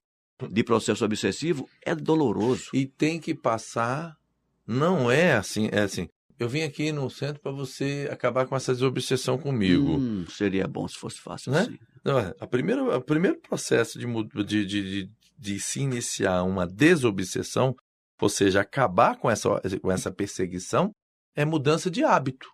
de 0.52 0.62
processo 0.62 1.04
obsessivo 1.04 1.68
é 1.84 1.92
doloroso. 1.92 2.70
e 2.72 2.86
tem 2.86 3.18
que 3.18 3.34
passar, 3.34 4.16
não 4.64 5.10
é 5.10 5.32
assim, 5.32 5.68
é 5.72 5.80
assim. 5.80 6.08
Eu 6.38 6.48
vim 6.48 6.62
aqui 6.62 6.92
no 6.92 7.10
centro 7.10 7.40
para 7.42 7.50
você 7.50 8.08
acabar 8.12 8.46
com 8.46 8.54
essa 8.54 8.72
desobsessão 8.72 9.36
comigo. 9.36 9.96
Hum, 9.98 10.24
seria 10.28 10.68
bom 10.68 10.86
se 10.86 10.96
fosse 10.96 11.20
fácil 11.20 11.52
Né? 11.52 11.60
assim. 11.60 11.78
Não, 12.04 12.18
é, 12.18 12.34
a 12.38 12.46
primeira, 12.46 12.96
o 12.96 13.02
primeiro 13.02 13.38
processo 13.40 13.98
de, 13.98 14.06
de, 14.44 14.64
de, 14.66 15.10
de 15.36 15.60
se 15.60 15.80
iniciar 15.80 16.44
uma 16.44 16.66
desobsessão, 16.66 17.74
ou 18.20 18.28
seja, 18.28 18.60
acabar 18.60 19.16
com 19.16 19.28
essa, 19.28 19.60
com 19.82 19.90
essa 19.90 20.12
perseguição, 20.12 20.92
é 21.34 21.44
mudança 21.44 21.90
de 21.90 22.04
hábito. 22.04 22.48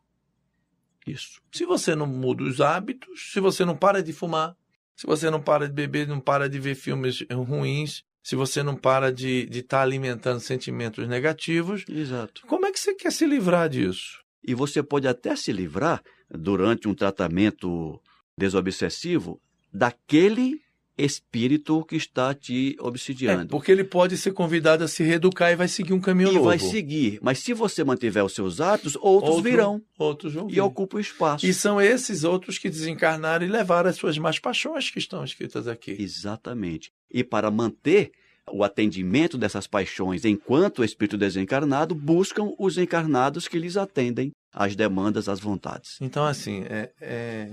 Isso. 1.06 1.40
Se 1.52 1.66
você 1.66 1.94
não 1.94 2.06
muda 2.06 2.42
os 2.42 2.62
hábitos, 2.62 3.32
se 3.32 3.40
você 3.40 3.64
não 3.64 3.76
para 3.76 4.02
de 4.02 4.12
fumar, 4.12 4.56
se 4.96 5.06
você 5.06 5.28
não 5.30 5.42
para 5.42 5.68
de 5.68 5.74
beber, 5.74 6.08
não 6.08 6.20
para 6.20 6.48
de 6.48 6.58
ver 6.58 6.74
filmes 6.74 7.24
ruins, 7.30 8.02
se 8.24 8.34
você 8.34 8.62
não 8.62 8.74
para 8.74 9.12
de 9.12 9.46
estar 9.52 9.82
alimentando 9.82 10.40
sentimentos 10.40 11.06
negativos, 11.06 11.84
Exato. 11.88 12.42
como 12.48 12.66
é 12.66 12.72
que 12.72 12.80
você 12.80 12.94
quer 12.94 13.12
se 13.12 13.26
livrar 13.26 13.68
disso? 13.68 14.18
E 14.42 14.54
você 14.54 14.82
pode 14.82 15.06
até 15.06 15.36
se 15.36 15.52
livrar, 15.52 16.02
durante 16.28 16.88
um 16.88 16.94
tratamento 16.94 18.00
desobsessivo, 18.36 19.40
daquele 19.72 20.60
espírito 20.96 21.84
que 21.84 21.96
está 21.96 22.32
te 22.32 22.76
É, 22.78 22.82
obsidiando. 22.82 23.48
porque 23.48 23.70
ele 23.72 23.82
pode 23.82 24.16
ser 24.16 24.32
convidado 24.32 24.84
a 24.84 24.88
se 24.88 25.02
reeducar 25.02 25.50
e 25.50 25.56
vai 25.56 25.66
seguir 25.66 25.92
um 25.92 26.00
caminho 26.00 26.30
e 26.30 26.34
novo. 26.34 26.44
vai 26.46 26.58
seguir. 26.58 27.18
Mas 27.20 27.40
se 27.40 27.52
você 27.52 27.82
mantiver 27.82 28.24
os 28.24 28.32
seus 28.32 28.60
hábitos, 28.60 28.96
outros 29.00 29.34
Outro- 29.36 29.42
virão 29.50 29.82
Outros 29.98 30.34
vão 30.34 30.48
e 30.48 30.52
vir. 30.54 30.60
ocupam 30.60 31.00
espaço. 31.00 31.44
E 31.44 31.52
são 31.52 31.80
esses 31.80 32.22
outros 32.22 32.58
que 32.58 32.70
desencarnaram 32.70 33.44
e 33.44 33.48
levaram 33.48 33.90
as 33.90 33.96
suas 33.96 34.16
más 34.18 34.38
paixões 34.38 34.88
que 34.88 35.00
estão 35.00 35.24
escritas 35.24 35.66
aqui. 35.66 35.96
Exatamente. 35.98 36.92
E 37.14 37.22
para 37.22 37.48
manter 37.50 38.10
o 38.52 38.64
atendimento 38.64 39.38
dessas 39.38 39.66
paixões 39.68 40.24
enquanto 40.24 40.80
o 40.80 40.84
espírito 40.84 41.16
desencarnado, 41.16 41.94
buscam 41.94 42.52
os 42.58 42.76
encarnados 42.76 43.46
que 43.48 43.58
lhes 43.58 43.76
atendem 43.76 44.32
às 44.52 44.74
demandas, 44.76 45.28
às 45.28 45.38
vontades. 45.40 45.96
Então, 46.00 46.24
assim, 46.26 46.62
é, 46.64 46.92
é- 47.00 47.52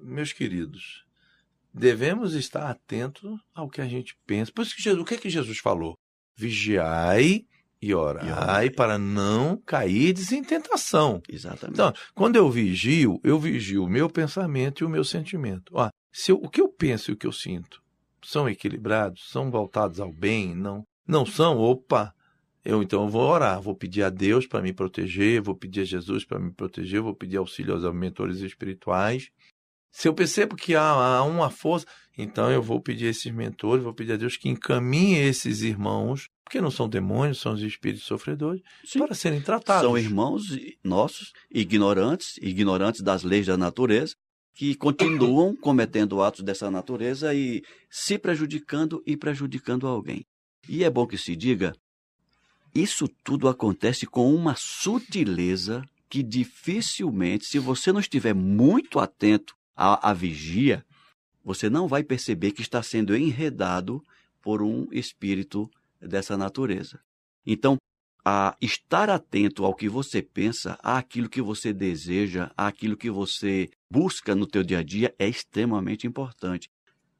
meus 0.00 0.32
queridos, 0.32 1.04
devemos 1.74 2.34
estar 2.34 2.70
atentos 2.70 3.38
ao 3.54 3.68
que 3.68 3.80
a 3.80 3.86
gente 3.88 4.16
pensa. 4.26 4.52
Por 4.52 4.62
isso 4.62 4.74
que 4.76 4.82
Jesus, 4.82 5.02
o 5.02 5.04
que 5.04 5.14
é 5.14 5.18
que 5.18 5.28
Jesus 5.28 5.58
falou? 5.58 5.94
Vigiai 6.36 7.44
e 7.82 7.94
orai, 7.94 8.28
E 8.28 8.32
orai. 8.32 8.70
para 8.70 8.96
não 8.98 9.56
cair 9.56 10.14
em 10.32 10.42
tentação. 10.42 11.20
Exatamente. 11.28 11.74
Então, 11.74 11.92
quando 12.14 12.36
eu 12.36 12.50
vigio, 12.50 13.20
eu 13.22 13.38
vigio 13.38 13.84
o 13.84 13.88
meu 13.88 14.08
pensamento 14.08 14.82
e 14.82 14.86
o 14.86 14.88
meu 14.88 15.04
sentimento. 15.04 15.72
Ó, 15.74 15.90
se 16.12 16.32
eu- 16.32 16.40
o 16.42 16.48
que 16.48 16.60
eu 16.60 16.68
penso 16.68 17.10
e 17.10 17.14
o 17.14 17.16
que 17.16 17.26
eu 17.26 17.32
sinto 17.32 17.80
são 18.22 18.48
equilibrados, 18.48 19.28
são 19.30 19.50
voltados 19.50 20.00
ao 20.00 20.12
bem, 20.12 20.54
não, 20.54 20.84
não 21.06 21.24
são, 21.24 21.58
opa, 21.58 22.14
eu 22.64 22.82
então 22.82 23.04
eu 23.04 23.08
vou 23.08 23.22
orar, 23.22 23.60
vou 23.62 23.74
pedir 23.74 24.02
a 24.02 24.10
Deus 24.10 24.46
para 24.46 24.60
me 24.60 24.72
proteger, 24.72 25.40
vou 25.40 25.54
pedir 25.54 25.80
a 25.80 25.84
Jesus 25.84 26.24
para 26.24 26.38
me 26.38 26.52
proteger, 26.52 27.00
vou 27.00 27.14
pedir 27.14 27.36
auxílio 27.38 27.74
aos 27.74 27.94
mentores 27.94 28.40
espirituais. 28.40 29.30
Se 29.90 30.06
eu 30.06 30.12
percebo 30.12 30.54
que 30.54 30.74
há, 30.74 30.82
há 30.82 31.22
uma 31.22 31.50
força, 31.50 31.86
então 32.16 32.50
eu 32.50 32.62
vou 32.62 32.80
pedir 32.80 33.06
a 33.06 33.10
esses 33.10 33.32
mentores, 33.32 33.82
vou 33.82 33.94
pedir 33.94 34.12
a 34.12 34.16
Deus 34.16 34.36
que 34.36 34.48
encaminhe 34.48 35.16
esses 35.16 35.62
irmãos, 35.62 36.28
porque 36.44 36.60
não 36.60 36.70
são 36.70 36.88
demônios, 36.88 37.40
são 37.40 37.54
os 37.54 37.62
espíritos 37.62 38.06
sofredores, 38.06 38.60
Sim. 38.84 38.98
para 38.98 39.14
serem 39.14 39.40
tratados. 39.40 39.88
São 39.88 39.96
irmãos 39.96 40.44
nossos, 40.84 41.32
ignorantes, 41.50 42.36
ignorantes 42.42 43.00
das 43.00 43.22
leis 43.22 43.46
da 43.46 43.56
natureza, 43.56 44.14
que 44.58 44.74
continuam 44.74 45.54
cometendo 45.54 46.20
atos 46.20 46.42
dessa 46.42 46.68
natureza 46.68 47.32
e 47.32 47.62
se 47.88 48.18
prejudicando 48.18 49.00
e 49.06 49.16
prejudicando 49.16 49.86
alguém. 49.86 50.26
E 50.68 50.82
é 50.82 50.90
bom 50.90 51.06
que 51.06 51.16
se 51.16 51.36
diga, 51.36 51.72
isso 52.74 53.06
tudo 53.22 53.46
acontece 53.48 54.04
com 54.04 54.34
uma 54.34 54.56
sutileza 54.56 55.84
que 56.10 56.24
dificilmente, 56.24 57.46
se 57.46 57.60
você 57.60 57.92
não 57.92 58.00
estiver 58.00 58.34
muito 58.34 58.98
atento 58.98 59.54
à, 59.76 60.10
à 60.10 60.12
vigia, 60.12 60.84
você 61.44 61.70
não 61.70 61.86
vai 61.86 62.02
perceber 62.02 62.50
que 62.50 62.60
está 62.60 62.82
sendo 62.82 63.16
enredado 63.16 64.02
por 64.42 64.60
um 64.60 64.88
espírito 64.90 65.70
dessa 66.00 66.36
natureza. 66.36 66.98
Então, 67.46 67.76
a 68.24 68.56
estar 68.60 69.08
atento 69.08 69.64
ao 69.64 69.74
que 69.74 69.88
você 69.88 70.20
pensa, 70.22 70.78
àquilo 70.82 71.28
que 71.28 71.40
você 71.40 71.72
deseja, 71.72 72.50
àquilo 72.56 72.96
que 72.96 73.10
você 73.10 73.68
busca 73.90 74.34
no 74.34 74.46
teu 74.46 74.62
dia 74.62 74.78
a 74.78 74.82
dia 74.82 75.14
é 75.18 75.28
extremamente 75.28 76.06
importante. 76.06 76.68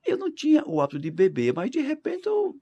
Eu 0.06 0.16
não 0.18 0.32
tinha 0.32 0.62
o 0.66 0.80
hábito 0.80 0.98
de 0.98 1.10
beber, 1.10 1.52
mas 1.54 1.70
de 1.70 1.80
repente 1.80 2.26
eu 2.26 2.54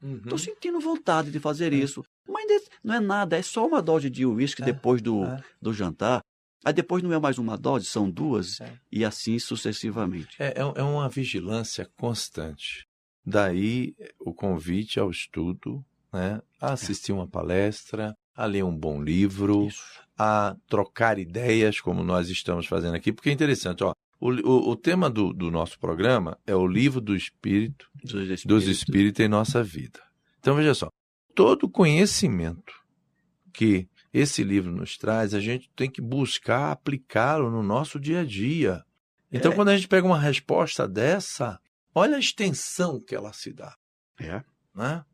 Uhum. 0.00 0.16
estou 0.18 0.38
sentindo 0.38 0.78
vontade 0.80 1.30
de 1.30 1.40
fazer 1.40 1.72
É. 1.72 1.76
isso. 1.76 2.04
Mas 2.28 2.46
de- 2.46 2.68
não 2.84 2.94
é 2.94 3.00
nada, 3.00 3.36
é 3.36 3.42
só 3.42 3.66
uma 3.66 3.82
dose 3.82 4.08
de 4.08 4.24
uísque 4.24 4.62
É, 4.62 4.66
depois 4.66 5.02
do, 5.02 5.24
é. 5.24 5.42
do 5.60 5.72
jantar. 5.72 6.20
Aí 6.64 6.72
depois 6.72 7.02
não 7.02 7.12
é 7.12 7.18
mais 7.18 7.38
uma 7.38 7.56
dose, 7.56 7.86
são 7.86 8.08
duas, 8.10 8.60
É. 8.60 8.78
e 8.92 9.04
assim 9.04 9.38
sucessivamente. 9.38 10.36
É, 10.38 10.48
é 10.60 10.80
é 10.80 10.82
uma 10.82 11.08
vigilância 11.08 11.88
constante. 11.96 12.84
Daí 13.24 13.94
o 14.20 14.32
convite 14.32 14.98
ao 15.00 15.10
estudo, 15.10 15.84
né? 16.12 16.40
a 16.60 16.72
assistir 16.72 17.12
uma 17.12 17.26
palestra, 17.26 18.14
a 18.34 18.44
ler 18.46 18.64
um 18.64 18.76
bom 18.76 19.02
livro, 19.02 19.66
Isso. 19.66 19.82
a 20.16 20.56
trocar 20.68 21.18
ideias, 21.18 21.80
como 21.80 22.02
nós 22.04 22.28
estamos 22.28 22.66
fazendo 22.66 22.94
aqui, 22.94 23.12
porque 23.12 23.30
é 23.30 23.32
interessante, 23.32 23.82
ó. 23.84 23.92
O, 24.20 24.30
o, 24.30 24.70
o 24.70 24.76
tema 24.76 25.08
do, 25.08 25.32
do 25.32 25.48
nosso 25.50 25.78
programa 25.78 26.36
é 26.44 26.54
o 26.54 26.66
livro 26.66 27.00
do 27.00 27.14
Espírito, 27.14 27.88
Dos 28.02 28.12
dos 28.12 28.22
espíritos. 28.30 28.66
Espíritos 28.68 29.24
em 29.24 29.28
nossa 29.28 29.62
vida. 29.62 30.00
Então, 30.40 30.56
veja 30.56 30.74
só, 30.74 30.88
todo 31.36 31.68
conhecimento 31.68 32.72
que 33.52 33.88
esse 34.12 34.42
livro 34.42 34.72
nos 34.72 34.96
traz, 34.98 35.34
a 35.34 35.40
gente 35.40 35.70
tem 35.76 35.88
que 35.88 36.00
buscar 36.00 36.72
aplicá-lo 36.72 37.48
no 37.50 37.62
nosso 37.62 38.00
dia 38.00 38.20
a 38.20 38.24
dia. 38.24 38.82
Então, 39.30 39.52
É. 39.52 39.54
quando 39.54 39.68
a 39.68 39.76
gente 39.76 39.86
pega 39.86 40.06
uma 40.06 40.18
resposta 40.18 40.88
dessa, 40.88 41.60
olha 41.94 42.16
a 42.16 42.20
extensão 42.20 43.00
que 43.00 43.14
ela 43.14 43.32
se 43.32 43.52
dá, 43.52 43.76
É. 44.18 44.42
né? 44.74 45.04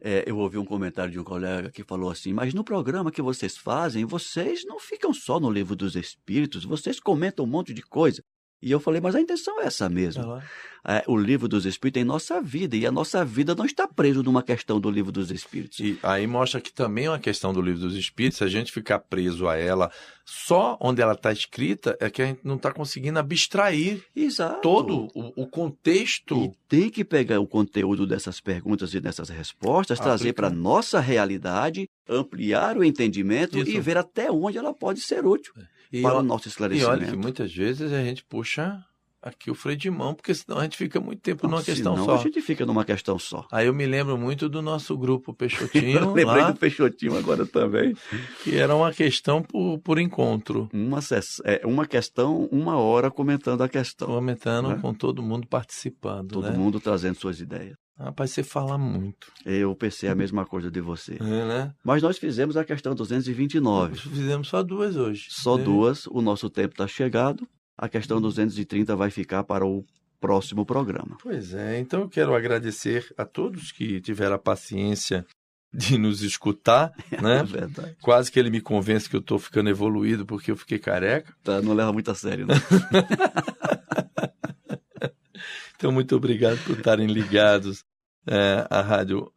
É, 0.00 0.24
eu 0.26 0.38
ouvi 0.38 0.56
um 0.58 0.64
comentário 0.64 1.12
de 1.12 1.18
um 1.20 1.24
colega 1.24 1.70
que 1.70 1.84
falou 1.84 2.10
assim: 2.10 2.32
Mas 2.32 2.54
no 2.54 2.64
programa 2.64 3.10
que 3.10 3.20
vocês 3.20 3.56
fazem, 3.56 4.04
vocês 4.04 4.64
não 4.64 4.78
ficam 4.78 5.12
só 5.12 5.38
no 5.38 5.50
livro 5.50 5.76
dos 5.76 5.94
espíritos, 5.94 6.64
vocês 6.64 6.98
comentam 6.98 7.44
um 7.44 7.48
monte 7.48 7.74
de 7.74 7.82
coisa. 7.82 8.22
E 8.62 8.70
eu 8.70 8.80
falei: 8.80 9.00
Mas 9.00 9.14
a 9.14 9.20
intenção 9.20 9.60
é 9.60 9.66
essa 9.66 9.88
mesmo. 9.88 10.22
Ela- 10.22 10.44
É, 10.86 11.04
o 11.06 11.16
livro 11.16 11.46
dos 11.48 11.66
espíritos 11.66 12.00
é 12.00 12.02
em 12.02 12.06
nossa 12.06 12.40
vida, 12.40 12.76
e 12.76 12.86
a 12.86 12.92
nossa 12.92 13.24
vida 13.24 13.54
não 13.54 13.64
está 13.64 13.86
preso 13.86 14.22
numa 14.22 14.42
questão 14.42 14.80
do 14.80 14.90
livro 14.90 15.12
dos 15.12 15.30
espíritos. 15.30 15.78
E 15.80 15.98
aí 16.02 16.26
mostra 16.26 16.60
que 16.60 16.72
também 16.72 17.06
é 17.06 17.10
uma 17.10 17.18
questão 17.18 17.52
do 17.52 17.60
livro 17.60 17.80
dos 17.80 17.94
Espíritos, 17.96 18.38
se 18.38 18.44
a 18.44 18.48
gente 18.48 18.72
ficar 18.72 18.98
preso 18.98 19.48
a 19.48 19.56
ela 19.56 19.90
só 20.24 20.78
onde 20.80 21.02
ela 21.02 21.14
está 21.14 21.32
escrita, 21.32 21.96
é 22.00 22.08
que 22.08 22.22
a 22.22 22.26
gente 22.26 22.40
não 22.44 22.54
está 22.54 22.72
conseguindo 22.72 23.18
abstrair 23.18 24.02
Exato. 24.14 24.60
todo 24.60 25.08
o, 25.14 25.42
o 25.42 25.46
contexto. 25.46 26.44
E 26.44 26.52
tem 26.68 26.88
que 26.88 27.04
pegar 27.04 27.40
o 27.40 27.46
conteúdo 27.46 28.06
dessas 28.06 28.40
perguntas 28.40 28.94
e 28.94 29.00
dessas 29.00 29.28
respostas, 29.28 29.98
trazer 29.98 30.30
Aplicar. 30.30 30.48
para 30.48 30.56
a 30.56 30.58
nossa 30.58 31.00
realidade, 31.00 31.88
ampliar 32.08 32.76
o 32.76 32.84
entendimento 32.84 33.58
Isso. 33.58 33.70
e 33.70 33.80
ver 33.80 33.98
até 33.98 34.30
onde 34.30 34.56
ela 34.56 34.72
pode 34.72 35.00
ser 35.00 35.26
útil 35.26 35.52
E, 35.92 36.00
para 36.00 36.18
o 36.18 36.22
nosso 36.22 36.46
e 36.46 36.50
esclarecimento. 36.50 36.90
olha 36.90 37.06
que 37.10 37.16
muitas 37.16 37.52
vezes 37.52 37.92
a 37.92 38.02
gente 38.02 38.24
puxa 38.24 38.84
aqui 39.22 39.50
o 39.50 39.54
freio 39.54 39.76
de 39.78 39.90
mão, 39.90 40.14
porque 40.14 40.34
senão 40.34 40.58
a 40.58 40.62
gente 40.62 40.76
fica 40.76 41.00
muito 41.00 41.20
tempo 41.20 41.46
numa 41.46 41.62
questão 41.62 41.92
Senão 41.94 42.04
só. 42.06 42.14
a 42.14 42.18
gente 42.22 42.40
fica 42.40 42.64
numa 42.64 42.84
questão 42.84 43.18
só. 43.18 43.46
Aí 43.52 43.66
eu 43.66 43.74
me 43.74 43.86
lembro 43.86 44.16
muito 44.16 44.48
do 44.48 44.62
nosso 44.62 44.96
grupo 44.96 45.30
Eu 45.32 45.34
Peixotinho, 45.34 46.06
lembrei 46.06 46.24
lá, 46.24 46.50
do 46.50 46.58
Peixotinho 46.58 47.16
agora 47.18 47.46
também. 47.46 47.94
que 48.42 48.56
era 48.56 48.74
uma 48.74 48.92
questão 48.92 49.42
por, 49.42 49.78
por 49.80 49.98
encontro, 49.98 50.68
Uma, 50.72 51.00
é, 51.44 51.60
uma 51.66 51.86
questão, 51.86 52.48
uma 52.50 52.76
hora 52.76 53.10
comentando 53.10 53.62
a 53.62 53.68
questão. 53.68 54.08
comentando 54.08 54.68
Né? 54.70 54.78
com 54.80 54.94
todo 54.94 55.22
mundo 55.22 55.46
participando. 55.46 56.32
Todo 56.32 56.50
né? 56.50 56.56
mundo 56.56 56.80
trazendo 56.80 57.16
suas 57.16 57.40
ideias. 57.40 57.76
Rapaz, 57.98 58.30
você 58.30 58.42
fala 58.42 58.78
muito. 58.78 59.30
Eu 59.44 59.74
pensei 59.76 60.08
a 60.08 60.14
mesma 60.14 60.46
coisa 60.46 60.70
de 60.70 60.80
você. 60.80 61.16
É, 61.20 61.22
né? 61.22 61.74
Mas 61.84 62.02
nós 62.02 62.16
fizemos 62.16 62.56
a 62.56 62.64
questão 62.64 62.94
229. 62.94 63.96
Fizemos 63.96 64.48
só 64.48 64.62
duas 64.62 64.96
hoje. 64.96 65.26
Só 65.28 65.58
né? 65.58 65.64
duas, 65.64 66.06
o 66.06 66.22
nosso 66.22 66.48
tempo 66.48 66.72
está 66.72 66.86
chegado. 66.86 67.46
A 67.80 67.88
questão 67.88 68.20
230 68.20 68.94
vai 68.94 69.10
ficar 69.10 69.42
para 69.42 69.64
o 69.64 69.82
próximo 70.20 70.66
programa. 70.66 71.16
Pois 71.22 71.54
é, 71.54 71.78
então 71.80 72.02
eu 72.02 72.10
quero 72.10 72.34
agradecer 72.34 73.10
a 73.16 73.24
todos 73.24 73.72
que 73.72 74.02
tiveram 74.02 74.34
a 74.34 74.38
paciência 74.38 75.24
de 75.72 75.96
nos 75.96 76.20
escutar, 76.20 76.92
É 77.10 77.22
né? 77.22 77.42
verdade. 77.42 77.96
Quase 78.02 78.30
que 78.30 78.38
ele 78.38 78.50
me 78.50 78.60
convence 78.60 79.08
que 79.08 79.16
eu 79.16 79.20
estou 79.20 79.38
ficando 79.38 79.70
evoluído 79.70 80.26
porque 80.26 80.50
eu 80.50 80.56
fiquei 80.56 80.78
careca. 80.78 81.34
Tá, 81.42 81.62
não 81.62 81.72
leva 81.72 81.90
muito 81.90 82.10
a 82.10 82.14
sério, 82.14 82.46
né? 82.46 82.54
Então, 85.76 85.90
muito 85.90 86.14
obrigado 86.14 86.62
por 86.64 86.76
estarem 86.76 87.06
ligados 87.06 87.82
é, 88.26 88.66
à 88.68 88.82
Rádio 88.82 89.32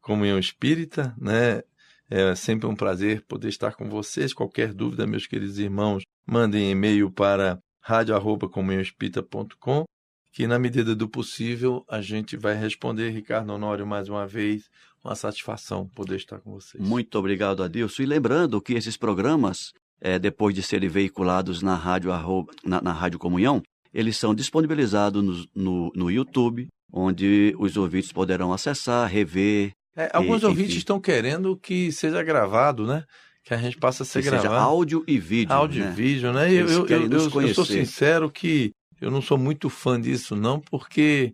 Comunhão 0.00 0.38
Espírita, 0.38 1.12
né? 1.18 1.64
É 2.08 2.36
sempre 2.36 2.68
um 2.68 2.76
prazer 2.76 3.22
poder 3.26 3.48
estar 3.48 3.74
com 3.74 3.88
vocês. 3.90 4.32
Qualquer 4.32 4.72
dúvida, 4.72 5.08
meus 5.08 5.26
queridos 5.26 5.58
irmãos, 5.58 6.04
mandem 6.24 6.70
e-mail 6.70 7.10
para 7.10 7.60
radio@comunhãoespírita.com, 7.88 9.84
que 10.32 10.46
na 10.46 10.58
medida 10.58 10.94
do 10.94 11.08
possível 11.08 11.84
a 11.88 12.00
gente 12.00 12.36
vai 12.36 12.54
responder. 12.54 13.10
Ricardo 13.10 13.52
Honório, 13.52 13.86
mais 13.86 14.08
uma 14.08 14.26
vez, 14.26 14.64
uma 15.04 15.14
satisfação 15.14 15.88
poder 15.94 16.16
estar 16.16 16.38
com 16.40 16.52
vocês. 16.52 16.82
Muito 16.82 17.18
obrigado, 17.18 17.62
Adilson. 17.62 18.02
E 18.02 18.06
lembrando 18.06 18.60
que 18.60 18.74
esses 18.74 18.96
programas, 18.96 19.72
eh, 20.00 20.18
depois 20.18 20.54
de 20.54 20.62
serem 20.62 20.88
veiculados 20.88 21.62
na 21.62 21.74
Rádio, 21.74 22.12
arroba- 22.12 22.52
na, 22.64 22.80
na 22.82 22.92
Rádio 22.92 23.18
Comunhão, 23.18 23.62
eles 23.92 24.16
são 24.16 24.34
disponibilizados 24.34 25.22
no, 25.24 25.46
no, 25.54 25.92
no 25.94 26.10
YouTube, 26.10 26.68
onde 26.92 27.54
os 27.58 27.76
ouvintes 27.76 28.12
poderão 28.12 28.52
acessar, 28.52 29.08
rever, 29.08 29.72
É, 29.96 30.08
alguns 30.12 30.42
E- 30.42 30.46
ouvintes 30.46 30.70
enfim. 30.72 30.78
estão 30.78 31.00
querendo 31.00 31.56
que 31.56 31.90
seja 31.90 32.22
gravado, 32.22 32.86
né? 32.86 33.02
Que 33.48 33.54
a 33.54 33.56
gente 33.56 33.78
passe 33.78 34.02
a 34.02 34.04
ser 34.04 34.18
que 34.22 34.28
seja 34.28 34.42
gravado. 34.42 34.62
áudio 34.62 35.02
e 35.08 35.18
vídeo. 35.18 35.54
áudio 35.54 35.82
né? 35.84 35.90
e 35.90 35.94
vídeo, 35.94 36.32
né? 36.34 36.48
Eu, 36.52 36.58
Eles 36.60 36.70
eu, 36.72 36.86
eu, 36.86 37.08
nos 37.08 37.34
eu- 37.34 37.40
eu 37.42 37.54
sou 37.54 37.64
sincero 37.64 38.30
que 38.30 38.72
eu 39.00 39.10
não 39.10 39.22
sou 39.22 39.38
muito 39.38 39.70
fã 39.70 39.98
disso, 39.98 40.36
não, 40.36 40.60
porque 40.60 41.32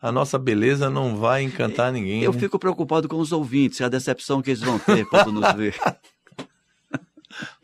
a 0.00 0.12
nossa 0.12 0.38
beleza 0.38 0.88
não 0.88 1.16
vai 1.16 1.42
encantar 1.42 1.92
ninguém. 1.92 2.22
Eu 2.22 2.32
né? 2.32 2.38
fico 2.38 2.56
preocupado 2.58 3.08
com 3.08 3.16
os 3.18 3.32
ouvintes, 3.32 3.80
a 3.80 3.88
decepção 3.88 4.40
que 4.40 4.50
eles 4.50 4.60
vão 4.62 4.78
ter 4.78 5.04
quando 5.06 5.32
nos 5.32 5.50
ver. 5.56 5.74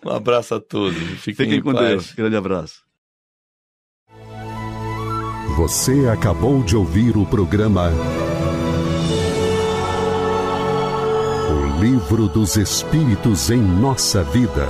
Um 0.05 0.11
abraço 0.11 0.55
a 0.57 0.61
todos. 0.61 0.99
Fiquem, 1.21 1.35
Fiquem 1.47 1.55
em 1.59 1.62
com 1.62 1.73
paz. 1.73 1.88
Deus. 1.88 2.12
Grande 2.15 2.35
abraço. 2.37 2.83
Você 5.57 6.09
acabou 6.09 6.62
de 6.65 6.75
ouvir 6.75 7.17
o 7.17 7.25
programa 7.25 7.91
Livro 11.83 12.29
dos 12.29 12.57
Espíritos 12.57 13.51
em 13.51 13.61
Nossa 13.61 14.23
Vida. 14.23 14.68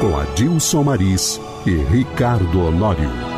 Com 0.00 0.18
Adilson 0.18 0.82
Maris 0.82 1.40
e 1.64 1.76
Ricardo 1.76 2.66
Honório. 2.66 3.31